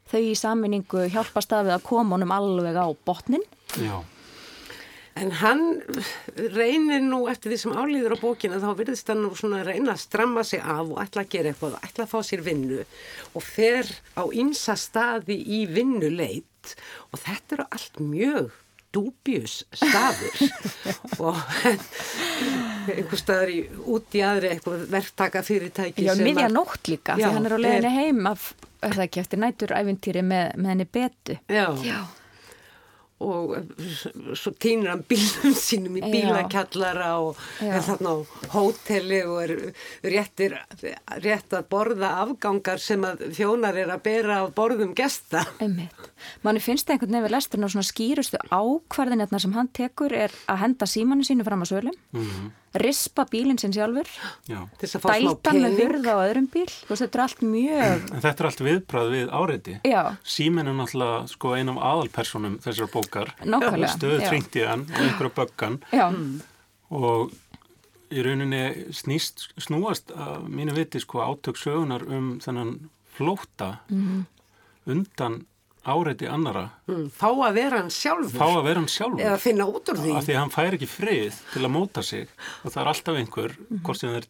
þau 0.10 0.22
í 0.22 0.34
saminningu 0.38 1.08
hjálpast 1.14 1.54
við 1.56 1.76
að 1.76 1.86
koma 1.86 2.18
honum 2.18 2.34
alveg 2.34 2.78
á 2.78 2.88
botnin. 3.06 3.46
já, 3.78 4.02
En 5.16 5.32
hann 5.32 5.62
reynir 6.36 7.00
nú 7.00 7.22
eftir 7.32 7.54
því 7.54 7.58
sem 7.62 7.76
álýður 7.80 8.18
á 8.20 8.24
bókina 8.24 8.58
þá 8.60 8.72
virðist 8.76 9.08
hann 9.08 9.22
nú 9.24 9.30
svona 9.32 9.62
að 9.62 9.70
reyna 9.70 9.94
að 9.94 10.02
stramma 10.04 10.44
sig 10.44 10.60
af 10.60 10.90
og 10.90 11.00
ætla 11.00 11.24
að 11.24 11.30
gera 11.32 11.54
eitthvað 11.54 11.78
og 11.78 11.86
ætla 11.88 12.04
að 12.04 12.12
fá 12.12 12.28
sér 12.28 12.44
vinnu 12.44 12.82
og 13.32 13.46
fer 13.46 13.92
á 14.20 14.24
ymsa 14.28 14.76
staði 14.76 15.38
í 15.40 15.62
vinnuleit 15.72 16.76
og 17.14 17.22
þetta 17.24 17.56
eru 17.56 17.68
allt 17.78 18.02
mjög 18.04 18.58
dúbjus 18.96 19.58
staður 19.76 20.44
og 21.28 21.40
einhver 22.90 23.20
staðar 23.20 23.52
í, 23.54 23.60
út 23.96 24.16
í 24.18 24.22
aðri 24.26 24.52
eitthvað 24.56 24.84
verktaka 24.94 25.42
fyrirtæki 25.46 26.06
Já, 26.06 26.14
að- 26.50 26.56
nótt 26.56 26.92
líka, 26.92 27.16
Já, 27.20 27.28
því 27.30 27.34
hann 27.38 27.50
er 27.50 27.56
á 27.56 27.60
leiðinni 27.66 27.94
heim 27.96 28.30
af, 28.32 28.50
er 28.86 28.96
það 28.98 29.06
ekki, 29.08 29.24
eftir 29.26 29.42
næturæfintýri 29.46 30.24
með, 30.26 30.46
með 30.62 30.72
henni 30.74 30.88
betu. 31.00 31.38
Já, 31.50 31.66
Já. 31.86 32.00
Og 33.26 34.36
svo 34.38 34.54
týnir 34.62 34.92
hann 34.92 35.04
bílum 35.10 35.56
sínum 35.68 35.98
í 36.00 36.04
bílakjallara 36.14 37.12
og 37.24 37.40
er 37.64 37.84
þarna 37.86 38.14
á 38.14 38.18
hóteli 38.56 39.22
og 39.26 39.40
er 39.44 39.56
réttir, 40.16 40.58
rétt 41.26 41.56
að 41.56 41.70
borða 41.72 42.16
afgangar 42.24 42.82
sem 42.82 43.06
að 43.08 43.28
þjónar 43.38 43.80
er 43.84 43.94
að 43.96 44.04
bera 44.08 44.42
á 44.42 44.46
borðum 44.56 44.94
gesta. 44.98 45.46
Einmitt. 45.64 46.12
Manni 46.46 46.64
finnst 46.64 46.88
það 46.88 46.98
einhvern 46.98 47.16
veginn 47.16 47.28
við 47.28 47.36
lesturinn 47.36 47.68
og 47.68 47.74
svona 47.76 47.90
skýrustu 47.90 48.42
ákvarðinirna 48.50 49.42
sem 49.42 49.56
hann 49.58 49.72
tekur 49.76 50.16
er 50.16 50.36
að 50.52 50.62
henda 50.64 50.90
símanu 50.90 51.26
sínu 51.28 51.48
fram 51.48 51.66
á 51.66 51.68
sölum, 51.70 51.98
rispa 52.82 53.26
bílinn 53.32 53.58
sinn 53.62 53.74
sjálfur, 53.76 54.10
já. 54.50 54.60
Til 54.80 54.88
þess 54.88 54.98
að 55.00 55.04
fá 55.06 55.10
smá 55.16 55.30
dældan 55.32 55.62
með 55.64 55.78
hurða 55.80 56.16
á 56.16 56.20
öðrum 56.26 56.48
bíl. 56.54 56.66
Og 56.90 57.00
þetta 57.00 57.18
er 57.20 57.24
allt 57.26 57.42
mjög, 57.46 58.04
en 58.12 58.22
þetta 58.26 58.44
er 58.44 58.50
allt 58.50 58.64
viðbrað 58.68 59.10
við 59.16 59.32
áreiti. 59.40 59.76
Já, 59.88 60.02
Símin 60.36 60.68
er 60.68 60.76
náttúrulega 60.78 61.22
sko 61.32 61.54
ein 61.56 61.72
af 61.74 61.80
aðalpersonum 61.92 62.60
þessar 62.66 62.92
bókar. 62.94 63.34
Nákvæmlega, 63.46 63.94
stöðu 63.96 64.20
já. 64.22 64.30
tringt 64.30 64.56
í 64.60 64.66
hann 64.68 64.86
og 64.92 65.02
einhverja 65.06 65.36
böggan 65.40 65.80
já, 65.92 66.08
og 66.92 67.32
í 68.14 68.22
rauninni 68.22 68.64
snýst, 68.94 69.48
snúast 69.58 70.12
að 70.14 70.46
mínu 70.54 70.76
viti 70.78 71.00
sko 71.02 71.24
átök 71.26 71.58
sögunar 71.58 72.04
um 72.08 72.40
þennan 72.44 72.76
flóta 73.18 73.80
Mhm. 73.90 74.26
undan 74.88 75.46
áreiti 75.86 76.28
annara 76.30 76.66
Mm, 76.88 77.10
fá 77.14 77.30
að 77.32 77.54
vera 77.60 77.78
hann 77.82 77.90
sjálfur 77.94 78.40
fá 78.40 78.48
að 78.58 78.64
vera 78.70 78.80
hann 78.82 78.90
sjálfur 78.92 79.22
eða 79.26 79.40
finna 79.42 79.66
út 79.70 79.90
úr 79.94 79.98
því. 80.02 80.16
af 80.18 80.26
því 80.26 80.34
að 80.36 80.42
hann 80.44 80.56
fær 80.56 80.74
ekki 80.78 80.90
frið 80.90 81.38
til 81.54 81.62
að 81.66 81.72
móta 81.76 82.04
sig 82.04 82.28
og 82.64 82.72
það 82.74 82.82
er 82.82 82.92
alltaf 82.94 83.20
einhver 83.22 83.56
hvort 83.84 83.98
sem 84.02 84.10
það 84.10 84.18
er 84.22 84.28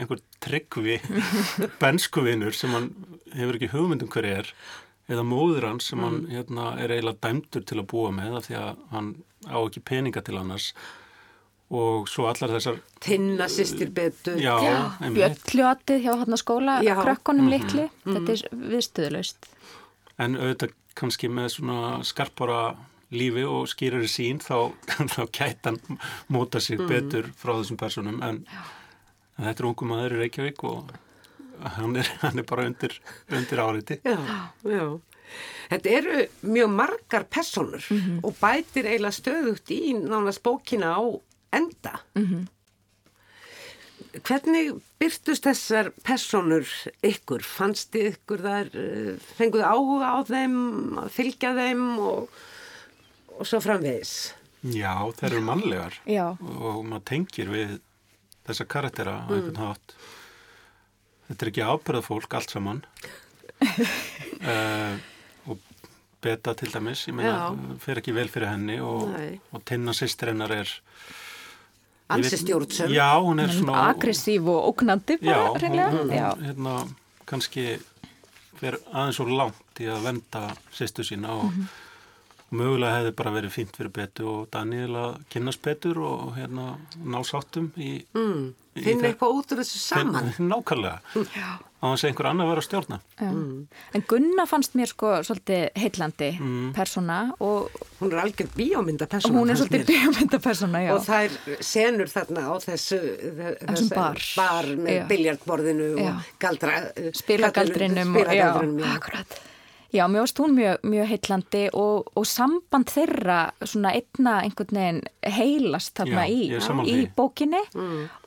einhver 0.00 0.20
tryggvi 0.40 1.00
benskuvinur 1.82 2.54
sem 2.54 2.70
hann 2.76 2.90
hefur 3.34 3.56
ekki 3.58 3.72
hugmyndum 3.74 4.08
hver 4.12 4.28
er 4.30 4.52
eða 5.10 5.24
móður 5.26 5.66
hans 5.66 5.88
sem 5.90 5.98
hann 6.04 6.20
hérna, 6.30 6.76
er 6.78 6.92
eiginlega 6.94 7.18
dæmdur 7.26 7.64
til 7.66 7.80
að 7.82 7.88
búa 7.90 8.12
með 8.14 8.36
af 8.38 8.46
því 8.46 8.58
að 8.60 8.76
hann 8.92 9.08
á 9.50 9.56
ekki 9.66 9.82
peninga 9.90 10.22
til 10.22 10.38
annars 10.38 10.72
og 11.70 12.06
svo 12.10 12.26
allar 12.30 12.50
þessar 12.56 12.78
Tinna 13.00 13.46
sýstir 13.46 13.90
betur. 13.94 14.38
Bjölljótið 14.38 16.00
hjá 16.04 16.12
hann 16.18 16.36
skóla, 16.38 16.80
Já. 16.82 16.94
krökkunum 16.98 17.46
Mhm. 17.46 17.50
litli, 17.50 17.84
þetta 18.04 18.32
er 18.34 18.58
viðstöðlaust. 18.72 19.48
en 20.18 20.34
auðvitað 20.36 20.72
kannski 21.00 21.30
með 21.32 21.54
svona 21.56 22.00
skarpara 22.06 22.62
lífi 23.10 23.42
og 23.48 23.66
skýrari 23.70 24.08
sín 24.10 24.38
þá, 24.42 24.70
þá 25.14 25.22
gæti 25.26 25.70
hann 25.70 25.80
móta 26.30 26.62
sig 26.62 26.78
betur 26.78 27.30
frá 27.36 27.56
þessum 27.56 27.80
personum 27.80 28.20
en, 28.22 28.44
en 29.38 29.48
þetta 29.48 29.64
er 29.64 29.70
ungu 29.72 29.88
maður 29.90 30.18
í 30.18 30.20
Reykjavík 30.24 30.64
og 30.70 30.92
hann 31.76 31.96
er, 32.00 32.10
hann 32.22 32.40
er 32.40 32.46
bara 32.48 32.68
undir, 32.70 32.94
undir 33.28 33.64
áriti 33.64 34.00
Já, 34.06 34.18
já. 34.64 34.84
Þetta 35.70 35.90
eru 35.94 36.22
mjög 36.42 36.70
margar 36.74 37.24
personur 37.30 37.84
og 38.26 38.32
bætir 38.40 38.88
eiginlega 38.90 39.14
stöðugt 39.14 39.70
í 39.70 39.92
nánast 39.94 40.42
bókina 40.42 40.96
á 40.98 41.02
enda. 41.54 42.00
Hvernig 44.10 44.72
byrtust 44.98 45.46
þessar 45.46 45.92
personur 46.02 46.66
ykkur? 47.06 47.44
Fannst 47.46 47.92
þið 47.94 48.08
ykkur 48.10 48.42
þar, 48.42 48.70
eh, 48.74 49.12
fenguðu 49.38 49.66
áhuga 49.68 50.08
á 50.10 50.18
þeim, 50.26 50.56
fylgja 51.14 51.52
þeim 51.54 51.84
og, 51.98 52.40
og 53.38 53.46
svo 53.46 53.60
framvegis? 53.62 54.14
Já, 54.66 54.92
þeir 55.16 55.30
eru 55.30 55.44
mannlegar. 55.46 56.00
Já. 56.04 56.34
og 56.36 56.82
maður 56.84 57.06
tengir 57.12 57.48
við 57.54 57.78
þessa 58.48 58.66
karaktera 58.66 59.14
á 59.24 59.28
einhvern 59.30 59.62
hátt. 59.62 59.94
Þetta 61.30 61.46
er 61.46 61.52
ekki 61.52 61.64
ábyrða 61.70 62.02
fólk 62.02 62.34
allt 62.34 62.50
saman. 62.50 62.82
Uh, 63.60 64.98
og 65.52 65.62
beta 66.24 66.54
til 66.58 66.72
dæmis 66.74 67.06
ég 67.06 67.14
meina, 67.14 67.52
fer 67.80 68.00
ekki 68.00 68.14
vel 68.16 68.28
fyrir 68.32 68.50
henni 68.50 68.80
og, 68.82 69.14
og 69.54 69.64
tinna 69.68 69.94
sýstir 69.96 70.32
hennar 70.32 70.52
er 70.56 70.72
Ansi 72.10 72.36
stjórnsum. 72.40 72.90
Já, 72.92 73.08
hún 73.22 73.40
er 73.40 73.48
svona 73.54 73.84
Aggressív 73.92 74.48
og 74.48 74.74
ógnandi 74.74 75.18
Já, 75.20 75.34
bara, 75.34 75.48
hún, 75.48 75.58
hreinlega. 75.60 75.90
hún, 75.92 76.10
Já. 76.10 76.30
hérna, 76.46 76.74
kannski 77.26 77.78
fer 78.60 78.76
aðeins 78.92 79.20
og 79.20 79.28
langt 79.30 79.80
í 79.80 79.86
að 79.88 80.02
venda 80.04 80.42
sýstu 80.74 81.04
sína 81.06 81.30
og, 81.38 81.44
Mhm. 81.52 81.66
og 82.50 82.58
mögulega 82.58 82.96
hefði 82.98 83.12
bara 83.16 83.30
verið 83.30 83.50
fínt 83.54 83.76
fyrir 83.76 83.92
betu 83.92 84.26
og 84.28 84.50
Daniel 84.50 84.90
að 84.98 85.18
kynnast 85.30 85.62
betur 85.62 85.98
og 86.02 86.34
hérna 86.36 86.76
ná 87.04 87.22
sáttum 87.24 87.70
í, 87.78 88.04
Mm. 88.14 88.52
í 88.76 88.82
Finna 88.84 89.08
eitthvað 89.08 89.34
út 89.38 89.52
úr 89.52 89.58
þessu 89.62 89.78
saman. 89.78 90.32
Nákvæmlega, 90.38 90.98
á 91.80 91.86
að 91.88 91.96
einhver 92.10 92.26
annar 92.30 92.46
var 92.50 92.58
að 92.60 92.66
stjórna 92.68 92.98
Já. 93.20 93.30
En 93.94 94.04
Gunna 94.08 94.44
fannst 94.46 94.74
mér 94.76 94.86
sko 94.92 95.06
svolítið 95.24 95.70
heillandi 95.80 96.30
Mm. 96.40 96.72
persóna 96.76 97.32
og 97.40 97.70
Hún 98.00 98.12
er 98.12 98.20
algjör 98.24 98.48
bíómynda 98.56 99.06
og 99.08 99.32
hún 99.36 99.50
er 99.50 99.56
svolítið 99.56 99.84
mér. 99.84 99.90
bíómyndapersóna, 99.92 100.78
já. 100.86 100.92
Og 100.94 101.04
það 101.04 101.24
er 101.24 101.62
senur 101.62 102.06
þarna 102.08 102.40
á 102.48 102.54
þessu, 102.64 102.98
þessu 103.66 103.88
bar. 103.94 104.18
bar 104.36 104.64
með 104.76 105.08
Já. 105.98 106.14
og 106.16 106.22
galdra, 106.38 106.92
spilagaldrinum 107.12 108.16
og- 108.16 108.22
spilagaldrinum, 108.24 108.78
já. 108.80 108.96
akkurat. 108.96 109.40
Já, 109.92 110.04
mér 110.06 110.22
varst 110.22 110.38
hún 110.38 110.52
mjög, 110.54 110.76
mjög 110.86 111.06
heitlandi 111.10 111.64
og, 111.74 112.12
og 112.14 112.26
samband 112.26 112.86
þeirra 112.94 113.38
svona 113.66 113.90
einna 113.98 114.36
einhvern 114.44 114.76
veginn 114.78 115.00
heilast 115.34 115.96
þarna 115.98 116.28
í, 116.30 116.44
í 116.86 117.08
bókinni 117.16 117.58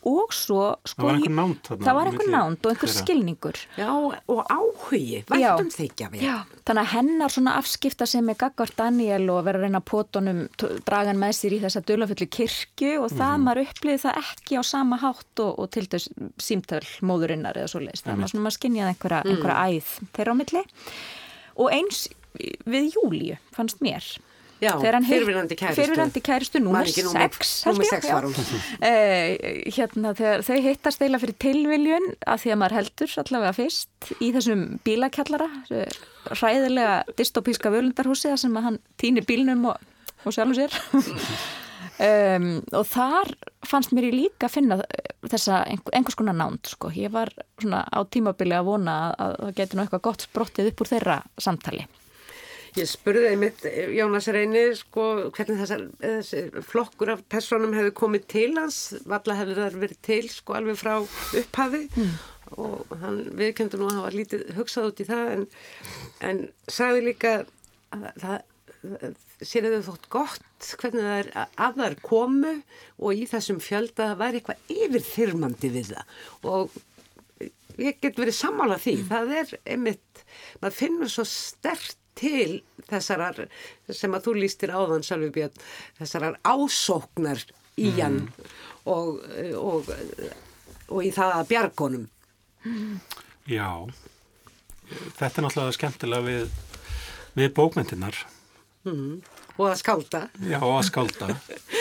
og 0.03 0.33
svo 0.35 0.73
sko, 0.83 0.99
Það 0.99 1.07
var 1.07 1.13
einhver 1.15 1.29
ég- 1.29 1.37
nánd 1.37 1.61
þarna 1.63 1.85
það 1.87 1.95
var 1.95 2.09
einhver 2.09 2.19
milli 2.27 2.33
nánd 2.35 2.57
og 2.67 2.71
einhver 2.73 2.91
þeirra. 2.91 3.05
skilningur 3.05 3.59
Já, 3.79 3.87
og 4.27 4.41
áhugi, 4.51 5.23
Já. 5.23 5.55
væntum 5.55 5.71
þykja 5.71 6.09
við. 6.11 6.21
Já, 6.27 6.35
þannig 6.67 6.83
að 6.83 6.91
hennar 6.97 7.29
svona 7.37 7.55
afskipta 7.61 8.05
sem 8.11 8.29
er 8.29 8.35
Gagvart 8.43 8.75
Daniel 8.75 9.29
og 9.31 9.45
vera 9.47 9.59
að 9.59 9.63
reyna 9.69 9.79
að 9.79 9.87
pótunum 9.93 10.43
dragan 10.83 11.17
með 11.23 11.33
sér 11.39 11.55
í 11.55 11.61
þessa 11.63 11.85
dulafullu 11.87 12.27
kirkju 12.27 12.91
og 13.05 13.09
það 13.15 13.33
Mhm. 13.37 13.43
maður 13.47 13.63
upplýði 13.69 14.01
það 14.03 14.19
ekki 14.19 14.59
á 14.59 14.63
sama 14.67 14.97
hátt 14.99 15.39
og, 15.39 15.59
og 15.59 15.71
til 15.71 15.87
þess 15.87 16.09
símtöl 16.43 16.83
móðurinnar 17.01 17.55
eða 17.55 17.71
svo 17.71 17.79
leist. 17.79 18.03
Það 18.03 18.19
var 18.19 18.27
svona 18.27 18.43
maður 18.49 18.59
skinjaði 18.59 18.91
einhverja, 18.97 19.23
einhverja 19.23 19.63
æð 19.71 19.87
þeirra 20.11 20.31
á 20.35 20.39
milli 20.43 20.63
og 21.55 21.71
eins 21.73 22.07
við 22.65 22.93
Júlíu 22.95 23.35
fannst 23.55 23.81
mér. 23.83 24.05
Já, 24.63 24.71
kærustu. 25.59 25.81
Fyrrverandi 25.81 26.21
kærustu, 26.23 26.59
Man 26.61 26.69
númer 26.69 26.87
ekki 26.87 27.03
númer- 27.03 27.33
6 27.35 27.49
númer 27.67 27.87
sex 27.89 28.05
var 28.07 28.23
hún. 28.23 28.35
uh, 28.79 29.71
hérna 29.75 30.13
þegar 30.15 30.43
þau 30.47 30.59
hittast 30.63 31.01
eila 31.03 31.19
fyrir 31.19 31.35
tilviljun 31.43 32.05
að 32.23 32.37
því 32.45 32.53
að 32.53 32.59
maður 32.61 32.77
heldur 32.79 33.15
allavega 33.23 33.53
fyrst 33.57 34.13
í 34.23 34.29
þessum 34.37 34.61
bílakjallara 34.87 35.49
hræðilega 36.31 36.95
dystopíska 37.19 37.73
völundarhúsi 37.73 38.31
þar 38.31 38.39
sem 38.45 38.55
hann 38.55 38.79
týnir 38.97 39.27
bílnum 39.27 39.67
og, 39.73 39.83
og 40.23 40.31
sjálfum 40.31 40.55
sér 40.55 40.79
um, 42.09 42.47
og 42.75 42.85
þar 42.89 43.33
fannst 43.67 43.93
mér 43.95 44.09
ég 44.09 44.17
líka 44.17 44.49
að 44.49 44.55
finna 44.57 44.77
þessa 45.23 45.63
einhver, 45.69 45.95
einhvers 45.95 46.19
konar 46.19 46.37
nánd 46.37 46.69
sko. 46.69 46.91
ég 46.95 47.13
var 47.13 47.31
svona 47.61 47.83
á 47.87 47.99
tímabili 48.05 48.55
að 48.57 48.69
vona 48.69 48.95
að, 49.07 49.13
að 49.25 49.35
það 49.41 49.59
getur 49.59 49.79
nú 49.79 49.85
eitthvað 49.85 50.07
gott 50.09 50.25
sprottið 50.27 50.71
upp 50.71 50.83
úr 50.83 50.91
þeirra 50.93 51.19
samtali. 51.41 51.85
Ég 52.73 52.89
spurði 52.89 53.27
einmitt 53.29 53.65
Jónas 53.93 54.27
Reyni 54.33 54.63
sko, 54.73 55.03
hvernig 55.35 55.59
þessar, 55.61 55.83
þessi 56.01 56.63
flokkur 56.65 57.11
af 57.13 57.19
personum 57.29 57.75
hefði 57.77 57.91
komið 57.99 58.23
til 58.33 58.47
hans, 58.57 58.79
valla 59.05 59.35
hefði 59.37 59.57
það 59.59 59.75
verið 59.83 59.99
til 60.07 60.23
sko, 60.33 60.55
alveg 60.57 60.79
frá 60.79 60.95
upphafi? 61.03 61.83
Og 62.57 62.95
hann 63.03 63.19
viðkendur 63.37 63.81
nú 63.81 63.91
að 63.91 63.99
hafa 63.99 64.15
lítið 64.15 64.47
hugsað 64.57 64.89
út 64.89 65.03
í 65.03 65.07
það 65.09 65.29
en, 65.35 65.45
en 66.25 66.41
sagði 66.65 67.05
líka 67.11 67.35
að 67.93 68.09
það 68.23 68.41
sér 69.43 69.69
þau 69.71 69.83
þótt 69.87 70.07
gott 70.11 70.71
hvernig 70.79 71.05
það 71.05 71.19
er 71.21 71.29
að 71.65 71.77
þar 71.79 71.95
komu 72.03 72.53
og 72.99 73.19
í 73.19 73.27
þessum 73.29 73.61
fjölda 73.63 74.09
það 74.11 74.21
væri 74.21 74.41
eitthvað 74.41 74.73
yfirþyrmandi 74.77 75.71
við 75.73 75.91
það. 75.93 76.17
Og 76.51 76.79
ég 77.81 77.99
get 78.03 78.19
verið 78.19 78.37
sammála 78.37 78.79
því, 78.81 78.95
það 79.09 79.35
er 79.39 79.53
einmitt, 79.63 80.23
maður 80.61 80.79
finnur 80.79 81.11
svo 81.11 81.25
stert 81.27 81.97
til 82.19 82.61
þessarar 82.89 83.47
sem 83.89 84.13
að 84.13 84.27
þú 84.27 84.35
lístir 84.37 84.73
áðan 84.73 85.05
Sölvi 85.05 85.31
Björn, 85.33 85.55
þessarar 85.97 86.37
ásóknar 86.45 87.41
í 87.81 87.89
hann 87.97 88.27
og, 88.85 89.23
og, 89.57 89.89
og 90.91 90.99
í 91.01 91.09
það 91.15 91.37
að 91.39 91.49
bjargonum. 91.49 92.05
Já, 93.49 93.69
þetta 95.17 95.33
er 95.33 95.47
náttúrulega 95.47 95.77
skemmtilega 95.79 96.27
við, 96.27 96.53
við 97.39 97.53
bókmyndinar 97.57 98.21
og 98.83 99.67
að 99.69 99.75
skálda. 99.79 100.23
Já, 100.43 100.59
og 100.59 100.77
að 100.77 100.87
skálda. 100.89 101.29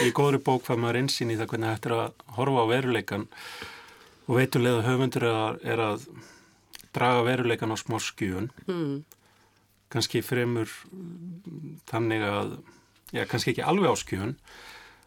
Í 0.05 0.11
góðri 0.15 0.43
bók 0.45 0.67
fær 0.67 0.79
maður 0.81 1.03
einsýn 1.03 1.33
í 1.35 1.39
það 1.41 1.49
hvernig 1.53 1.87
er 1.87 1.95
að 1.97 2.27
horfa 2.37 2.63
á 2.63 2.71
veruleikan 2.71 3.25
og 4.29 4.37
veitulega 4.39 4.85
höfundur 4.87 5.27
er 5.27 5.83
að, 5.83 6.05
draga 6.95 7.25
veruleikan 7.27 7.75
á 7.75 7.77
smá 7.81 7.99
skjön. 8.03 8.51
Mm. 8.69 9.03
Kanski 9.93 10.23
fremur 10.25 10.71
mm, 10.93 11.81
þannig 11.91 12.23
að, 12.25 12.55
já, 13.13 13.25
kannski 13.29 13.53
ekki 13.53 13.67
alveg 13.67 13.93
á 13.93 13.97
skjön, 13.99 14.37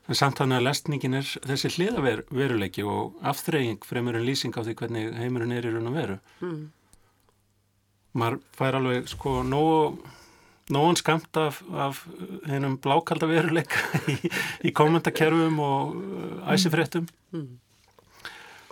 en 0.06 0.20
samt 0.20 0.42
þannig 0.42 0.60
að 0.60 0.68
lestningin 0.68 1.18
er 1.22 1.32
þessi 1.48 1.72
hliða 1.78 2.04
veruleiki 2.30 2.86
og 2.86 3.16
afþreying 3.26 3.86
fremur 3.88 4.20
en 4.20 4.28
lýsing 4.28 4.54
á 4.54 4.62
því 4.62 4.76
hvernig 4.82 5.16
heimurinn 5.22 5.56
er 5.56 5.66
í 5.66 5.74
raun 5.74 5.90
og 5.90 5.98
veru. 5.98 6.20
Mm. 6.44 6.62
Maður 8.16 8.38
fær 8.56 8.78
alveg 8.80 9.10
sko 9.12 9.40
nógu 9.48 9.80
nógan 10.74 10.98
skamt 10.98 11.38
af, 11.38 11.62
af 11.74 12.02
hennum 12.50 12.80
blákalda 12.82 13.28
veruleika 13.30 14.02
í, 14.10 14.18
í 14.66 14.74
kommentarkerfum 14.74 15.60
og 15.62 15.94
uh, 16.00 16.50
æsifréttum 16.54 17.06
mm. 17.36 17.48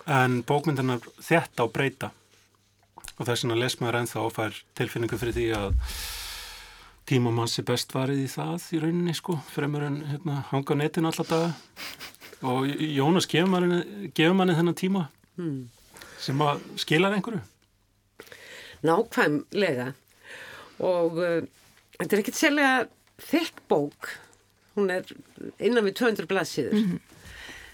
en 0.09 0.41
bókmyndanar 0.49 1.05
þetta 1.21 1.67
á 1.69 1.73
breyta 1.73 2.09
og 3.19 3.27
þess 3.27 3.45
vegna 3.45 3.59
les 3.61 3.77
maður 3.81 3.99
ennþá 4.01 4.25
og 4.25 4.33
fær 4.33 4.57
tilfinningu 4.77 5.21
fyrir 5.21 5.37
því 5.37 5.47
að 5.59 5.77
tímamanns 7.09 7.59
er 7.59 7.67
best 7.67 7.93
varið 7.93 8.23
í 8.23 8.27
það 8.31 8.67
í 8.73 8.81
rauninni 8.81 9.13
sko, 9.17 9.37
fremur 9.53 9.85
en 9.85 10.01
hérna, 10.07 10.41
hanga 10.49 10.73
á 10.73 10.81
netinu 10.81 11.11
alltaf 11.11 11.29
daga 11.29 11.53
og 12.43 12.67
Jónas 12.67 13.29
gefur 13.29 13.51
manni, 13.53 14.09
gefur 14.15 14.37
manni 14.39 14.57
þennan 14.57 14.79
tíma 14.79 15.07
mm. 15.37 15.59
sem 16.19 16.41
að 16.41 16.63
skilar 16.81 17.13
einhverju 17.13 17.43
Nákvæmlega 18.83 19.93
og 20.83 21.21
uh, 21.21 21.43
Þetta 21.99 22.15
er 22.15 22.21
ekkert 22.23 22.39
sérlega 22.39 22.75
þekk 23.23 23.59
bók, 23.69 24.09
hún 24.77 24.89
er 24.93 25.09
innan 25.61 25.85
við 25.85 25.97
200 26.01 26.29
blaðsíður, 26.31 26.73
mm 26.73 26.87
-hmm. 26.89 26.99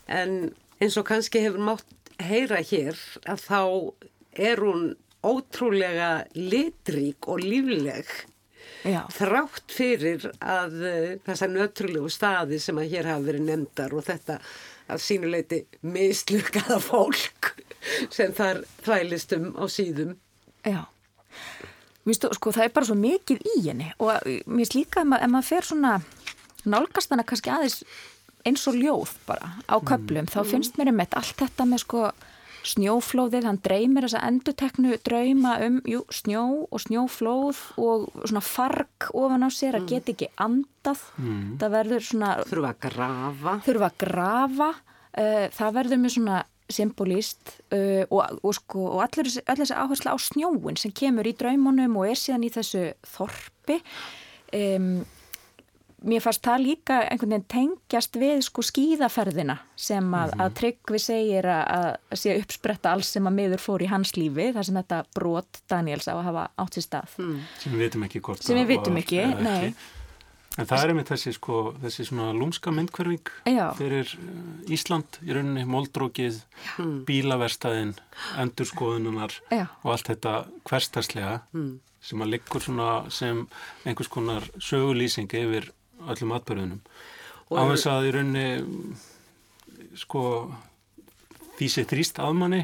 en 0.07 0.33
eins 0.79 0.97
og 0.99 1.07
kannski 1.07 1.43
hefur 1.43 1.63
mátt 1.63 2.11
heyra 2.19 2.59
hér 2.63 2.97
að 3.25 3.45
þá 3.47 3.61
er 4.35 4.59
hún 4.63 4.95
ótrúlega 5.23 6.25
litrík 6.35 7.27
og 7.27 7.43
lífleg 7.43 8.07
Já. 8.87 9.03
þrátt 9.11 9.73
fyrir 9.75 10.29
að 10.39 10.75
uh, 10.79 11.07
þessar 11.25 11.51
nötrulegu 11.51 12.11
staði 12.11 12.59
sem 12.63 12.77
að 12.79 12.93
hér 12.93 13.09
hafa 13.11 13.25
verið 13.25 13.47
nefndar 13.49 13.95
og 13.95 14.05
þetta 14.07 14.39
að 14.89 15.03
sínuleiti 15.03 15.59
mislukkaða 15.85 16.79
fólk 16.81 17.51
sem 18.15 18.31
þar 18.35 18.63
þvælist 18.85 19.35
um 19.37 19.51
á 19.59 19.65
síðum. 19.71 20.15
Já. 20.63 20.87
Mér 22.07 22.15
stu, 22.15 22.29
sko, 22.35 22.53
það 22.55 22.65
er 22.65 22.75
bara 22.77 22.89
svo 22.89 22.95
mikið 22.97 23.43
í 23.43 23.57
henni 23.67 23.91
og 23.99 24.13
mér 24.23 24.63
finnst 24.63 24.77
líka 24.77 25.03
ef 25.03 25.29
maður 25.29 25.49
fer 25.49 25.67
svona 25.67 25.97
nálgast 26.69 27.11
hana 27.11 27.25
kannski 27.27 27.51
aðeins 27.53 27.83
eins 28.47 28.65
og 28.71 28.77
ljóð 28.79 29.13
bara 29.27 29.53
á 29.67 29.75
köplum, 29.83 30.25
mm. 30.25 30.31
þá 30.31 30.39
finnst 30.47 30.79
mér 30.79 30.93
um 30.93 31.01
allt 31.03 31.35
þetta 31.39 31.67
með 31.67 31.83
sko 31.83 32.03
snjóflóðið, 32.69 33.47
hann 33.47 33.59
dreymir 33.63 34.05
þessa 34.05 34.21
enduteknu 34.27 34.97
drauma 35.05 35.55
um 35.63 35.79
jú, 35.87 36.03
snjó 36.11 36.43
og 36.67 36.83
snjóflóð 36.83 37.61
og 37.79 38.07
svona 38.25 38.43
farg 38.43 39.09
ofan 39.15 39.47
á 39.47 39.49
sér 39.53 39.79
að 39.79 39.85
mm. 39.85 39.89
geta 39.93 40.13
ekki 40.13 40.29
andað 40.43 41.03
mm. 41.19 41.57
það 41.61 41.75
verður 41.77 42.07
svona 42.09 42.31
þurfa 42.49 42.73
að 42.73 42.81
grafa 42.87 43.55
þurfa 43.67 43.89
að 43.89 43.99
grafa 44.03 44.69
uh, 44.73 45.45
það 45.55 45.75
verður 45.79 46.03
með 46.03 46.15
svona 46.17 46.41
symbolíst 46.69 47.55
uh, 47.73 48.03
og, 48.09 48.39
og, 48.43 48.53
sko, 48.57 48.85
og 48.95 49.03
allir 49.05 49.29
þessi 49.29 49.75
áherslu 49.75 50.13
á 50.13 50.17
snjóin 50.21 50.77
sem 50.79 50.93
kemur 50.95 51.27
í 51.27 51.35
draumunum 51.37 51.97
og 51.99 52.11
er 52.11 52.19
síðan 52.19 52.45
í 52.45 52.51
þessu 52.53 52.89
þorpi 53.17 53.81
um 54.57 54.91
mér 56.05 56.23
fannst 56.23 56.43
það 56.45 56.63
líka 56.63 56.97
einhvern 57.09 57.33
veginn 57.33 57.47
tengjast 57.51 58.17
við 58.19 58.43
sko 58.45 58.63
skýðaferðina 58.63 59.57
sem 59.75 60.03
að, 60.13 60.31
mm 60.31 60.33
-hmm. 60.33 60.43
að 60.45 60.53
Tryggvi 60.59 60.99
segir 61.03 61.49
að, 61.51 61.63
að 62.11 62.21
sé 62.21 62.35
uppspretta 62.39 62.93
alls 62.93 63.11
sem 63.11 63.27
að 63.27 63.37
miður 63.39 63.63
fór 63.63 63.83
í 63.83 63.89
hans 63.91 64.15
lífi 64.15 64.51
þar 64.55 64.65
sem 64.65 64.79
þetta 64.79 65.03
brot 65.15 65.61
Daniels 65.69 66.07
á 66.07 66.15
að 66.15 66.23
hafa 66.29 66.49
átt 66.55 66.73
sér 66.77 66.85
stað 66.87 67.17
mm. 67.17 67.39
sem 67.59 67.71
við 67.73 67.79
vitum 67.85 68.03
ekki 68.07 68.21
hvort 68.21 68.43
sem 68.43 68.57
við 68.57 68.67
vitum 68.67 68.97
ekki, 68.97 69.25
nei 69.43 69.73
En 70.59 70.67
það 70.67 70.83
er 70.83 70.93
einmitt 70.93 71.11
þessi, 71.11 71.33
sko, 71.37 71.59
þessi 71.79 72.05
svona 72.09 72.29
lúmska 72.35 72.73
myndkverfing 72.75 73.31
fyrir 73.79 74.13
eh, 74.19 74.73
Ísland 74.75 75.19
í 75.23 75.35
rauninni, 75.35 75.65
moldrókið, 75.69 76.41
mm. 76.77 76.95
bílaverstaðin, 77.07 77.93
endurskoðununar 78.43 79.37
og 79.55 79.93
allt 79.93 80.11
þetta 80.11 80.33
hverstarslega 80.67 81.37
mm. 81.55 81.71
sem 82.11 82.25
að 82.25 82.33
liggur 82.35 82.65
svona 82.65 82.89
sem 83.13 83.45
einhvers 83.87 84.11
konar 84.11 84.47
sögulýsing 84.59 85.31
yfir 85.39 85.71
öllum 86.07 86.35
atbyrðunum 86.37 86.83
á 87.49 87.61
þess 87.71 87.89
að 87.89 88.07
í 88.09 88.13
rauninni 88.15 88.47
sko 89.97 90.23
því 91.57 91.69
sé 91.71 91.85
þrýst 91.89 92.21
aðmanni 92.23 92.61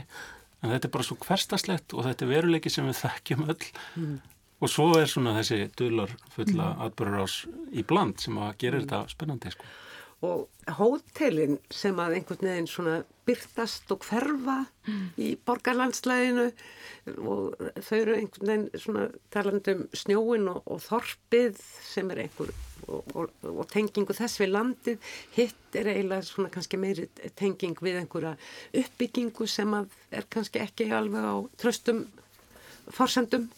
en 0.61 0.71
þetta 0.71 0.87
er 0.87 0.93
bara 0.93 1.07
svo 1.07 1.17
hverstaslegt 1.21 1.95
og 1.95 2.05
þetta 2.07 2.25
er 2.25 2.31
veruleiki 2.31 2.71
sem 2.73 2.87
við 2.87 3.01
þekkjum 3.01 3.45
öll 3.49 3.65
mm. 3.99 4.15
Og 4.61 4.71
svo 4.71 4.91
er 4.99 5.09
svona 5.11 5.35
þessi 5.39 5.65
dölar 5.77 6.13
fulla 6.35 6.71
mm. 6.73 6.85
atbyrður 6.87 7.25
ás 7.25 7.39
í 7.75 7.83
bland 7.87 8.21
sem 8.23 8.37
að 8.39 8.55
gera 8.63 8.79
mm. 8.79 8.85
þetta 8.85 9.15
spennandi 9.15 9.55
sko 9.55 9.73
og 10.23 10.47
hótelin 10.77 11.57
sem 11.73 11.97
að 11.99 12.19
einhvern 12.19 12.47
veginn 12.47 12.69
svona 12.69 12.95
byrtast 13.27 13.91
og 13.93 14.05
hverfa 14.07 14.61
mm. 14.87 15.01
í 15.21 15.31
borgarlandslæðinu 15.45 16.45
og 17.29 17.57
þau 17.83 17.97
eru 17.97 18.15
einhvern 18.15 18.51
veginn 18.51 18.83
svona 18.85 19.07
talandum 19.33 19.83
snjóin 19.97 20.47
og, 20.51 20.61
og 20.65 20.81
þorpið 20.85 21.59
sem 21.85 22.13
er 22.13 22.23
einhver 22.25 22.53
og, 22.87 23.11
og, 23.17 23.33
og 23.49 23.67
tengingu 23.71 24.15
þess 24.15 24.39
við 24.41 24.53
landið 24.53 25.11
hitt 25.35 25.77
er 25.77 25.91
eiginlega 25.93 26.29
svona 26.29 26.53
kannski 26.53 26.79
meiri 26.79 27.09
tenging 27.37 27.77
við 27.81 28.01
einhverja 28.01 28.35
uppbyggingu 28.81 29.49
sem 29.49 29.77
að 29.77 29.91
er 30.15 30.29
kannski 30.31 30.63
ekki 30.63 30.89
alveg 30.95 31.27
á 31.27 31.35
tröstum 31.61 32.05
forsendum 32.93 33.49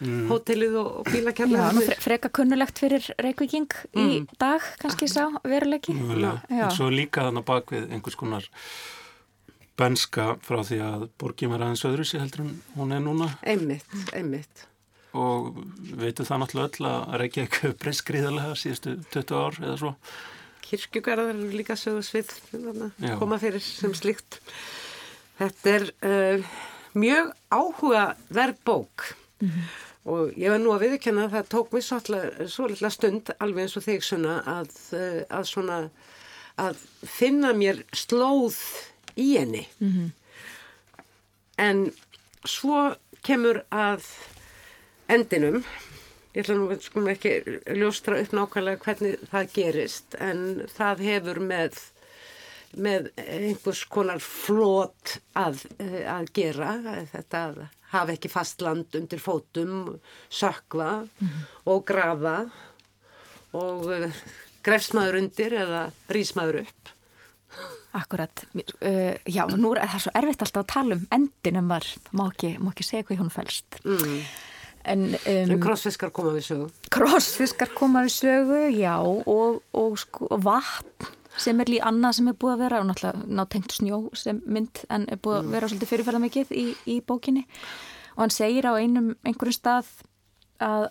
mm. 0.00 0.26
hótelið 0.30 0.76
og 0.80 1.08
bílakjarnar 1.10 1.78
freka 2.02 2.30
kunnulegt 2.34 2.80
fyrir 2.82 3.06
Reykjavíking 3.18 3.70
mm. 3.94 4.10
í 4.10 4.20
dag 4.40 4.64
kannski 4.82 5.08
sá 5.10 5.26
veruleiki. 5.44 5.94
En 5.94 6.68
svo 6.74 6.90
líka 6.92 7.28
þannig 7.28 7.46
bak 7.48 7.72
við 7.74 7.88
einhvers 7.94 8.18
konar 8.20 8.50
benska 9.78 10.34
frá 10.44 10.60
því 10.66 10.78
að 10.86 11.08
borgið 11.18 11.50
var 11.54 11.66
aðeins 11.66 11.86
öðru 11.88 12.06
sér 12.06 12.22
heldur 12.24 12.44
en 12.44 12.54
hún 12.76 12.94
er 12.94 13.02
núna. 13.02 13.32
Einmitt, 13.42 13.90
einmitt. 14.14 14.68
Og 15.14 15.52
veitu 15.98 16.26
það 16.26 16.44
náttúrulega 16.44 16.70
öll 16.70 16.88
að 16.90 17.18
Reykjavík 17.22 17.58
hefur 17.62 17.76
breyst 17.82 18.06
gríðarlega 18.06 18.54
síðustu 18.58 18.96
20 19.14 19.36
ár 19.38 19.60
eða 19.62 19.76
svo. 19.82 19.92
Kirkjugarðar 20.64 21.34
eru 21.34 21.50
líka 21.52 21.76
sögursvið 21.76 22.32
koma 23.20 23.38
fyrir 23.42 23.62
sem 23.62 23.92
slikt 23.94 24.40
þetta 25.38 25.74
er 25.74 25.84
uh, 26.06 26.54
mjög 26.94 27.32
áhugaverð 27.52 28.64
bók 28.66 29.06
mm 29.40 29.48
-hmm. 29.48 29.62
og 30.04 30.32
ég 30.36 30.50
var 30.50 30.58
nú 30.58 30.72
að 30.72 30.84
viðkjanna 30.84 31.24
að 31.24 31.34
það 31.34 31.48
tók 31.54 31.72
mér 31.72 32.48
svo 32.48 32.66
litla 32.66 32.90
stund 32.90 33.30
alveg 33.38 33.62
eins 33.62 33.76
og 33.76 33.82
þig 33.82 34.02
svona 34.02 34.42
að, 34.46 34.70
eh, 34.92 35.22
að 35.30 35.44
svona 35.44 35.90
að 36.58 36.76
finna 37.02 37.52
mér 37.52 37.82
slóð 37.92 38.58
í 39.16 39.38
henni 39.38 39.68
mm 39.80 39.90
-hmm. 39.92 40.10
en 41.58 41.92
svo 42.44 42.94
kemur 43.22 43.64
að 43.70 44.04
endinum 45.08 45.64
ég 46.34 46.42
ætla 46.42 46.54
nú 46.54 46.80
sko 46.80 47.08
ekki 47.08 47.60
ljóstra 47.78 48.20
upp 48.20 48.32
nákvæmlega 48.32 48.84
hvernig 48.84 49.18
það 49.30 49.52
gerist 49.54 50.14
en 50.18 50.66
það 50.78 50.98
hefur 50.98 51.40
með 51.40 51.78
með 52.76 53.10
einhvers 53.16 53.84
konar 53.90 54.18
flót 54.22 55.18
að, 55.38 55.64
eh, 55.78 56.02
að 56.10 56.32
gera 56.34 56.72
þetta 57.12 57.42
hafa 57.94 58.14
ekki 58.16 58.30
fast 58.32 58.62
land 58.64 58.94
undir 58.98 59.22
fótum, 59.22 59.98
sökva 60.30 61.04
mm 61.04 61.28
-hmm. 61.28 61.44
og 61.72 61.84
grafa 61.86 62.36
og 63.52 63.86
uh, 63.86 64.10
grefsmaður 64.64 65.20
undir 65.22 65.52
eða 65.52 65.90
rísmaður 66.08 66.64
upp. 66.64 66.90
Akkurat, 67.94 68.44
uh, 68.54 69.14
já, 69.26 69.46
nú 69.56 69.74
er 69.76 69.86
það 69.86 70.02
svo 70.02 70.12
erfitt 70.14 70.42
alltaf 70.42 70.64
að 70.64 70.72
tala 70.72 70.94
um 70.98 71.06
endinum 71.10 71.68
var, 71.68 71.86
má 72.12 72.26
ekki, 72.32 72.56
má 72.58 72.72
ekki 72.72 72.82
segja 72.82 73.06
hvað 73.06 73.22
hún 73.22 73.30
fælst. 73.30 73.78
Mm. 73.84 74.24
En, 74.84 75.04
um, 75.14 75.50
en 75.54 75.60
krossfiskar 75.60 76.10
koma 76.10 76.34
við 76.34 76.48
sögu? 76.48 76.70
Krossfiskar 76.90 77.70
koma 77.74 78.02
við 78.04 78.16
sögu, 78.18 78.62
já, 78.76 78.98
og, 79.00 79.62
og, 79.72 79.98
sko, 79.98 80.26
og 80.28 80.42
vatn 80.44 81.12
sem 81.40 81.60
er 81.60 81.70
líð 81.70 81.86
annað 81.88 82.18
sem 82.18 82.30
er 82.30 82.38
búið 82.38 82.54
að 82.54 82.62
vera 82.64 82.80
og 82.82 82.88
náttúrulega 82.88 83.38
nátengt 83.40 83.74
snjó 83.74 84.00
sem 84.18 84.40
mynd 84.46 84.84
en 84.92 85.08
er 85.10 85.18
búið 85.18 85.40
að 85.40 85.44
mm. 85.44 85.56
vera 85.56 85.70
svolítið 85.70 85.92
fyrirferða 85.92 86.22
mikið 86.22 86.54
í, 86.54 86.66
í 86.86 87.00
bókinni 87.06 87.44
og 88.14 88.22
hann 88.22 88.34
segir 88.34 88.68
á 88.70 88.72
einum 88.78 89.12
einhverjum 89.26 89.58
stað 89.58 89.90
að 90.62 90.88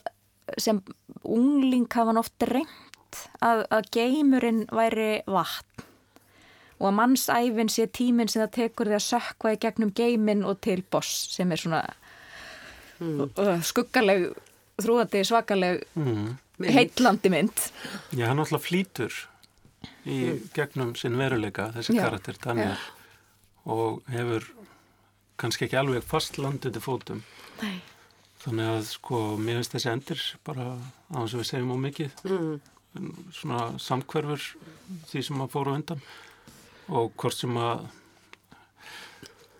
sem 0.59 0.81
ungling 1.23 1.87
hafa 1.87 2.11
hann 2.11 2.19
oft 2.19 2.47
reynd 2.49 3.19
að, 3.45 3.63
að 3.71 3.89
geymurinn 3.95 4.63
væri 4.73 5.23
vatn 5.29 5.89
og 6.83 6.87
að 6.89 6.95
mannsæfin 6.97 7.71
sé 7.71 7.87
tíminn 7.95 8.31
sem 8.31 8.43
það 8.43 8.55
tekur 8.57 8.89
því 8.89 8.97
að 8.97 9.05
sökva 9.05 9.53
í 9.55 9.59
gegnum 9.63 9.93
geymin 9.95 10.43
og 10.47 10.59
til 10.65 10.81
boss 10.91 11.29
sem 11.31 11.51
er 11.53 11.61
svona 11.61 11.83
mm. 12.99 13.61
skuggaleg 13.63 14.31
þrúandi 14.81 15.21
svakaleg 15.27 15.85
mm. 15.95 16.25
heitlandi 16.73 17.31
mynd 17.31 17.69
Já, 18.11 18.27
hann 18.27 18.41
alltaf 18.43 18.67
flýtur 18.67 19.15
í 20.09 20.19
gegnum 20.55 20.93
sinn 20.99 21.17
veruleika 21.19 21.69
þessi 21.75 21.95
Já. 21.97 22.03
karakter 22.05 22.37
Daniel 22.43 22.75
Já. 22.75 22.83
og 23.73 24.03
hefur 24.11 24.47
kannski 25.39 25.67
ekki 25.67 25.79
alveg 25.79 26.05
fast 26.05 26.37
landið 26.39 26.75
til 26.75 26.83
fótum 26.83 27.23
Nei. 27.61 27.79
þannig 28.43 28.71
að 28.75 28.83
sko 28.91 29.23
mér 29.39 29.61
finnst 29.61 29.77
þessi 29.77 29.91
endir 29.93 30.27
bara 30.47 30.67
á 30.75 31.17
þess 31.23 31.33
að 31.33 31.41
við 31.41 31.49
segjum 31.51 31.73
á 31.73 31.77
mikið 31.87 32.21
mm. 32.29 32.53
svona 33.39 33.63
samkverfur 33.81 34.47
því 35.09 35.25
sem 35.29 35.43
að 35.43 35.53
fóru 35.55 35.75
undan 35.77 36.03
og 36.91 37.13
hvort 37.17 37.39
sem 37.39 37.57
að 37.57 37.87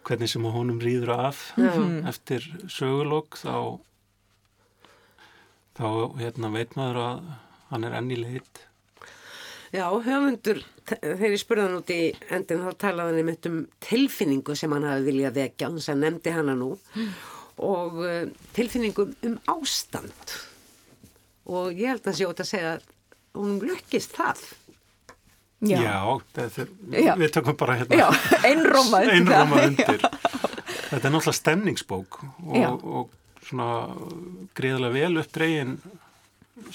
hvernig 0.04 0.30
sem 0.30 0.46
að 0.46 0.56
honum 0.58 0.84
rýður 0.84 1.14
af 1.16 1.46
mm. 1.56 2.04
eftir 2.12 2.46
sögulokk 2.68 3.40
þá 3.40 3.80
þá 5.74 5.88
hérna, 6.20 6.52
veit 6.54 6.76
maður 6.78 7.00
að 7.02 7.32
hann 7.72 7.88
er 7.88 7.96
enni 7.98 8.20
leitt 8.20 8.68
Já, 9.74 9.88
höfundur, 10.06 10.60
þegar 10.86 11.32
ég 11.32 11.42
spurði 11.42 11.64
hann 11.66 11.78
út 11.80 11.92
í 11.94 12.02
endin 12.30 12.62
þá 12.62 12.74
talaði 12.84 13.24
hann 13.24 13.38
um 13.50 13.62
tilfinningu 13.82 14.54
sem 14.58 14.74
hann 14.76 14.86
hafi 14.86 15.08
viljað 15.08 15.40
vekja, 15.40 15.70
þannig 15.70 15.88
að 15.90 16.02
nefndi 16.04 16.34
hann 16.36 16.52
nú 16.60 16.68
mm. 16.78 17.14
og 17.66 18.02
uh, 18.06 18.20
tilfinningu 18.54 19.08
um 19.26 19.40
ástand 19.50 20.36
og 21.50 21.74
ég 21.74 21.90
held 21.90 22.06
að 22.06 22.20
sé 22.20 22.28
ótt 22.28 22.44
að 22.44 22.50
segja 22.52 22.76
að 22.76 22.86
hún 23.34 23.58
lukkist 23.66 24.14
það. 24.14 24.44
Já, 25.64 25.80
Já, 25.80 25.98
er, 26.44 26.70
Já. 26.92 27.14
við 27.18 27.34
tökum 27.38 27.58
bara 27.58 27.80
hérna 27.80 28.10
einróma 28.44 29.00
undir. 29.00 29.14
einróma 29.16 29.62
undir. 29.64 30.02
Þetta 30.04 31.08
er 31.08 31.14
náttúrulega 31.16 31.38
stemningsbók 31.40 32.20
og, 32.22 32.84
og 32.84 33.46
svona 33.48 33.68
greiðilega 34.54 34.94
vel 34.94 35.22
uppdregin 35.24 35.78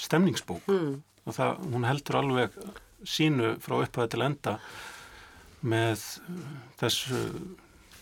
stemningsbók 0.01 0.65
mm. 0.67 0.95
og 1.29 1.37
það, 1.37 1.67
hún 1.71 1.87
heldur 1.87 2.19
alveg 2.19 2.57
sínu 3.07 3.55
frá 3.63 3.79
upphæðu 3.83 4.11
til 4.13 4.25
enda 4.25 4.55
með 5.61 6.03
þessu, 6.79 7.19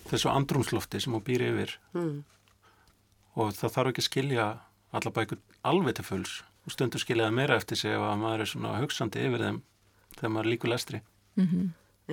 þessu 0.10 0.32
andrumslofti 0.32 1.02
sem 1.02 1.16
hún 1.16 1.26
býr 1.26 1.48
yfir. 1.52 1.78
Mm. 1.98 2.24
og 3.38 3.54
það 3.54 3.74
þarf 3.74 3.90
ekki 3.92 4.02
að 4.02 4.08
skilja 4.08 4.46
alla 4.98 5.12
bækur 5.14 5.42
alveg 5.68 5.98
til 5.98 6.06
fulls. 6.08 6.38
Og 6.66 6.74
stundur 6.74 7.02
skiljaði 7.02 7.36
meira 7.38 7.58
eftir 7.60 7.78
sig 7.80 7.94
ef 7.94 8.02
að 8.02 8.22
maður 8.22 8.44
er 8.44 8.50
svona 8.52 8.80
hugsandi 8.82 9.26
yfir 9.28 9.44
þeim 9.44 9.60
þegar 10.18 10.32
maður 10.34 10.48
er 10.48 10.52
líku 10.52 10.72
lestri. 10.72 11.02
Mm 11.38 11.48
-hmm. 11.48 11.68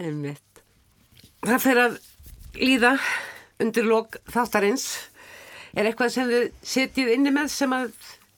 Einmitt. 0.05 0.63
Það 1.45 1.63
fer 1.65 1.81
að 1.81 1.97
líða 2.55 2.93
undir 3.61 3.85
lok 3.89 4.17
þáttarins. 4.29 4.87
Er 5.75 5.89
eitthvað 5.89 6.13
sem 6.13 6.29
þið 6.29 6.53
setjið 6.63 7.13
inni 7.15 7.33
með 7.35 7.49
sem 7.49 7.73
að 7.73 7.91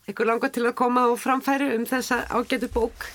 ykkur 0.09 0.27
langar 0.27 0.53
til 0.55 0.67
að 0.67 0.75
koma 0.79 1.07
og 1.11 1.19
framfæri 1.21 1.75
um 1.75 1.87
þessa 1.87 2.25
ágætu 2.31 2.69
bók 2.73 3.09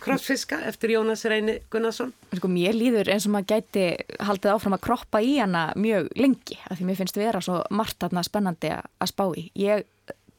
Krossfiska 0.00 0.60
eftir 0.68 0.94
Jónas 0.94 1.24
Reyni 1.28 1.58
Gunnarsson 1.72 2.12
Sko 2.36 2.48
mér 2.50 2.76
líður 2.76 3.10
eins 3.12 3.26
og 3.28 3.34
maður 3.34 3.50
gæti 3.54 3.84
haldið 4.22 4.54
áfram 4.54 4.76
að 4.76 4.84
kroppa 4.86 5.20
í 5.24 5.34
hana 5.38 5.70
mjög 5.76 6.10
lengi 6.16 6.58
af 6.66 6.78
því 6.78 6.88
mér 6.88 7.00
finnst 7.00 7.20
vera 7.20 7.42
svo 7.44 7.60
margt 7.74 8.06
aðna 8.06 8.24
spennandi 8.26 8.72
að 8.76 9.10
spá 9.12 9.26
í. 9.36 9.50
Ég 9.58 9.84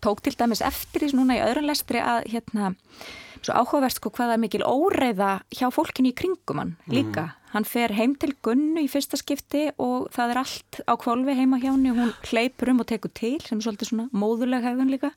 tók 0.02 0.24
til 0.26 0.34
dæmis 0.38 0.64
eftir 0.66 1.06
því 1.06 1.20
núna 1.20 1.38
í 1.38 1.44
öðrum 1.46 1.70
lestri 1.70 2.02
að 2.02 2.26
hérna 2.34 2.74
svo 3.42 3.54
áhugaverst 3.58 4.02
sko 4.02 4.12
hvaða 4.16 4.40
mikil 4.42 4.64
óreiða 4.66 5.42
hjá 5.54 5.68
fólkinu 5.74 6.12
í 6.12 6.18
kringum 6.18 6.62
hann 6.62 6.76
líka. 6.90 7.30
Mm. 7.30 7.41
Hann 7.52 7.66
fer 7.68 7.92
heim 7.98 8.14
til 8.20 8.32
Gunnu 8.46 8.80
í 8.86 8.90
fyrsta 8.92 9.18
skipti 9.20 9.66
og 9.82 10.08
það 10.16 10.34
er 10.34 10.40
allt 10.40 10.80
á 10.88 10.94
kvolvi 11.00 11.36
heima 11.36 11.60
hjá 11.60 11.74
henni. 11.74 11.92
Og 11.92 12.00
hún 12.00 12.14
hleypur 12.30 12.72
um 12.72 12.80
og 12.84 12.88
tekur 12.88 13.12
til 13.18 13.42
sem 13.44 13.60
er 13.60 13.66
svolítið 13.66 13.90
svona 13.90 14.08
móðuleg 14.16 14.64
hefðun 14.64 14.94
líka. 14.94 15.12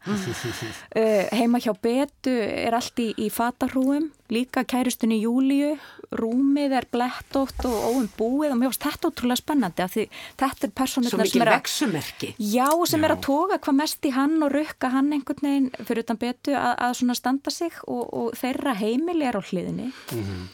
uh, 0.98 1.22
heima 1.38 1.60
hjá 1.62 1.70
Betu 1.78 2.34
er 2.34 2.74
allt 2.74 2.98
í, 2.98 3.12
í 3.22 3.28
fatarúum, 3.30 4.08
líka 4.34 4.64
kæristunni 4.66 5.20
Júliu, 5.22 5.76
rúmið 6.14 6.74
er 6.80 6.88
blettótt 6.90 7.66
og 7.68 7.86
óum 7.92 8.10
búið 8.18 8.54
og 8.54 8.58
mér 8.58 8.72
finnst 8.72 8.88
þetta 8.88 9.10
ótrúlega 9.12 9.42
spennandi 9.42 9.84
af 9.84 9.94
því 9.94 10.06
þetta 10.40 10.68
er 10.68 10.74
personirna 10.80 11.28
sem 11.28 11.44
er 11.44 11.52
að... 11.54 12.26
Já, 12.38 12.66
sem 12.90 13.06
er 13.06 13.14
að 13.14 13.22
toga 13.28 13.60
hvað 13.62 13.78
mest 13.78 14.10
í 14.10 14.14
hann 14.14 14.36
og 14.42 14.54
rukka 14.54 14.90
hann 14.94 15.14
einhvern 15.14 15.46
veginn 15.46 15.70
fyrir 15.84 16.06
utan 16.06 16.20
Betu 16.24 16.58
að, 16.58 16.74
að 16.88 16.98
svona 16.98 17.18
standa 17.18 17.54
sig 17.54 17.78
og, 17.86 18.04
og 18.10 18.36
þeirra 18.38 18.74
heimili 18.82 19.30
er 19.30 19.38
á 19.38 19.42
hliðinni. 19.42 19.90
Mm 20.10 20.26
-hmm 20.26 20.52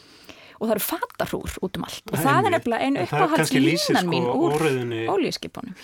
og 0.61 0.69
það 0.69 0.75
eru 0.75 0.83
fatarúr 0.85 1.55
út 1.65 1.77
um 1.79 1.85
allt. 1.87 2.03
Og 2.11 2.17
Æ, 2.19 2.21
það 2.21 2.47
er 2.47 2.53
nefnilega 2.53 2.87
einu 2.87 3.05
uppáhalds 3.05 3.53
línan 3.55 4.09
mín 4.11 4.27
sko 4.27 4.35
úr 4.45 4.65
ólískipunum 5.15 5.77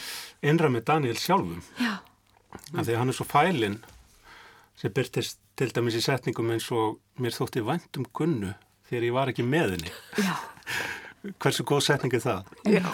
Innra 0.46 0.70
með 0.70 0.84
Daniel 0.92 1.18
sjálfum. 1.18 1.64
Af 1.82 2.86
því 2.86 2.94
að 2.94 3.00
hann 3.02 3.10
er 3.12 3.18
svo 3.18 3.26
fælinn 3.28 3.80
sem 4.78 4.94
byrtist 4.94 5.40
til 5.58 5.72
dæmis 5.74 5.98
í 5.98 6.04
setningum 6.06 6.52
eins 6.54 6.68
og 6.70 7.00
mér 7.18 7.34
þótti 7.34 7.64
vænt 7.66 7.98
um 7.98 8.06
gunnu 8.14 8.54
þegar 8.90 9.08
ég 9.08 9.16
var 9.18 9.32
ekki 9.34 9.46
með 9.48 9.74
henni. 9.76 9.96
Hversu 11.42 11.66
góð 11.68 11.82
setning 11.88 12.14
er 12.14 12.22
það? 12.24 12.52
Já. 12.70 12.86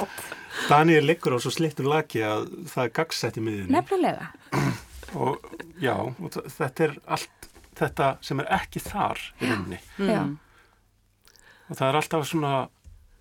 Daniel 0.69 1.03
liggur 1.05 1.35
á 1.35 1.39
svo 1.43 1.51
slittur 1.51 1.89
laki 1.91 2.23
að 2.23 2.47
það 2.71 2.85
er 2.87 2.93
gagsætti 2.95 3.43
með 3.43 3.59
henni 3.59 3.75
Nefnilega. 3.75 4.29
Og 5.23 5.43
já, 5.83 5.93
og 5.99 6.31
þetta 6.55 6.87
er 6.87 6.95
allt 7.13 7.49
þetta 7.77 8.07
sem 8.23 8.39
er 8.41 8.47
ekki 8.55 8.81
þar 8.81 9.19
í 9.43 9.49
henni 9.51 9.79
Já 9.99 10.23
og 11.69 11.79
það 11.79 11.87
er 11.87 11.99
alltaf 11.99 12.27
svona 12.29 12.53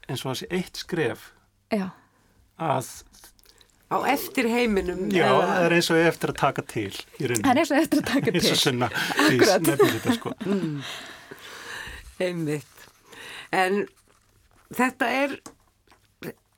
eins 0.08 0.24
og 0.24 0.32
þessi 0.32 0.50
eitt 0.50 0.82
skref 0.82 1.30
já. 1.72 1.88
að 2.58 2.90
á 3.92 3.96
eftir 4.08 4.48
heiminum 4.48 5.06
já, 5.12 5.26
eða... 5.28 5.46
það 5.48 5.64
er 5.66 5.76
eins 5.76 5.90
og 5.92 6.02
eftir 6.02 6.32
að 6.32 6.38
taka 6.42 6.66
til 6.72 6.92
það 7.20 7.50
er 7.52 7.62
eins 7.62 7.72
og 7.72 7.80
eftir 7.82 8.02
að 8.02 8.10
taka 8.10 8.28
til 8.28 8.36
eins 8.42 8.52
og 8.52 8.62
sunna 8.62 8.92
þetta, 8.92 10.16
sko. 10.18 10.36
mm. 10.46 10.78
einmitt. 12.22 12.86
En 13.52 13.84
þetta 14.72 15.08
er 15.12 15.36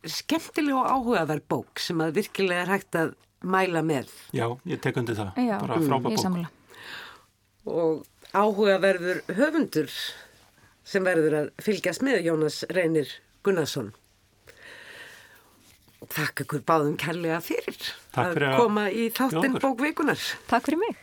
skemmtileg 0.05 0.77
og 0.77 0.89
áhugaverð 0.91 1.47
bók 1.51 1.83
sem 1.83 2.03
að 2.05 2.19
virkilega 2.21 2.65
er 2.65 2.73
hægt 2.75 2.99
að 2.99 3.15
mæla 3.45 3.83
með. 3.85 4.13
Já, 4.37 4.47
ég 4.69 4.81
tek 4.85 4.99
undir 5.01 5.19
það. 5.19 5.41
Já, 5.41 5.57
bara 5.61 5.81
frábæð 5.83 6.19
mm, 6.29 6.37
bók. 6.37 7.73
og 7.73 8.05
áhugaverður 8.35 9.23
höfundur 9.39 9.91
sem 10.85 11.05
verður 11.05 11.39
að 11.41 11.53
fylgjast 11.65 12.05
með 12.05 12.25
Jónas 12.29 12.63
Reynir 12.73 13.11
Gunnarsson. 13.45 13.93
Takk 16.15 16.45
ykkur 16.45 16.65
báðum 16.69 16.97
kærlega 17.01 17.41
fyrir, 17.45 17.79
fyrir 18.13 18.49
að 18.51 18.59
koma 18.61 18.89
í 18.93 19.09
þáttinn 19.15 19.57
bókveikunar. 19.63 20.21
Takk 20.51 20.69
fyrir 20.69 20.83
mig. 20.83 20.99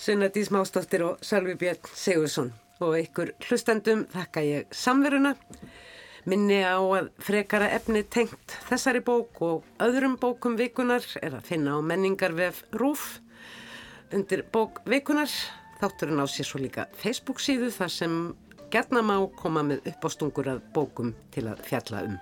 Sunna 0.00 0.28
Dís 0.32 0.48
Mástóttir 0.52 1.04
og 1.04 1.24
Salvi 1.24 1.56
Björn 1.58 1.90
Sigursson 1.96 2.52
og 2.84 2.96
ykkur 3.00 3.32
hlustendum 3.46 4.04
þakka 4.12 4.44
ég 4.44 4.72
samveruna. 4.74 5.34
Minni 6.26 6.58
á 6.66 6.80
að 6.80 7.12
frekara 7.22 7.68
efni 7.76 8.02
tengt 8.02 8.56
þessari 8.66 9.00
bók 9.04 9.38
og 9.46 9.84
öðrum 9.84 10.16
bókum 10.18 10.56
vikunar 10.58 11.04
er 11.22 11.38
að 11.38 11.46
finna 11.52 11.76
á 11.76 11.80
menningarvef 11.80 12.64
Rúf 12.74 13.20
undir 14.14 14.42
bókveikunar. 14.52 15.30
Þátturinn 15.76 16.24
á 16.24 16.26
sér 16.26 16.48
svo 16.48 16.60
líka 16.62 16.88
Facebook 16.96 17.38
síðu 17.44 17.68
þar 17.74 17.92
sem 17.92 18.18
gerna 18.76 19.00
má 19.00 19.14
koma 19.40 19.62
með 19.64 19.86
uppástungur 19.88 20.50
að 20.52 20.58
bókum 20.74 21.14
til 21.32 21.46
að 21.48 21.62
fjalla 21.64 22.02
um. 22.10 22.16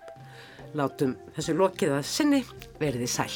Látum 0.79 1.17
þessu 1.35 1.55
lokið 1.59 1.97
að 1.97 2.07
sinni 2.07 2.41
verði 2.79 3.09
sæl. 3.11 3.33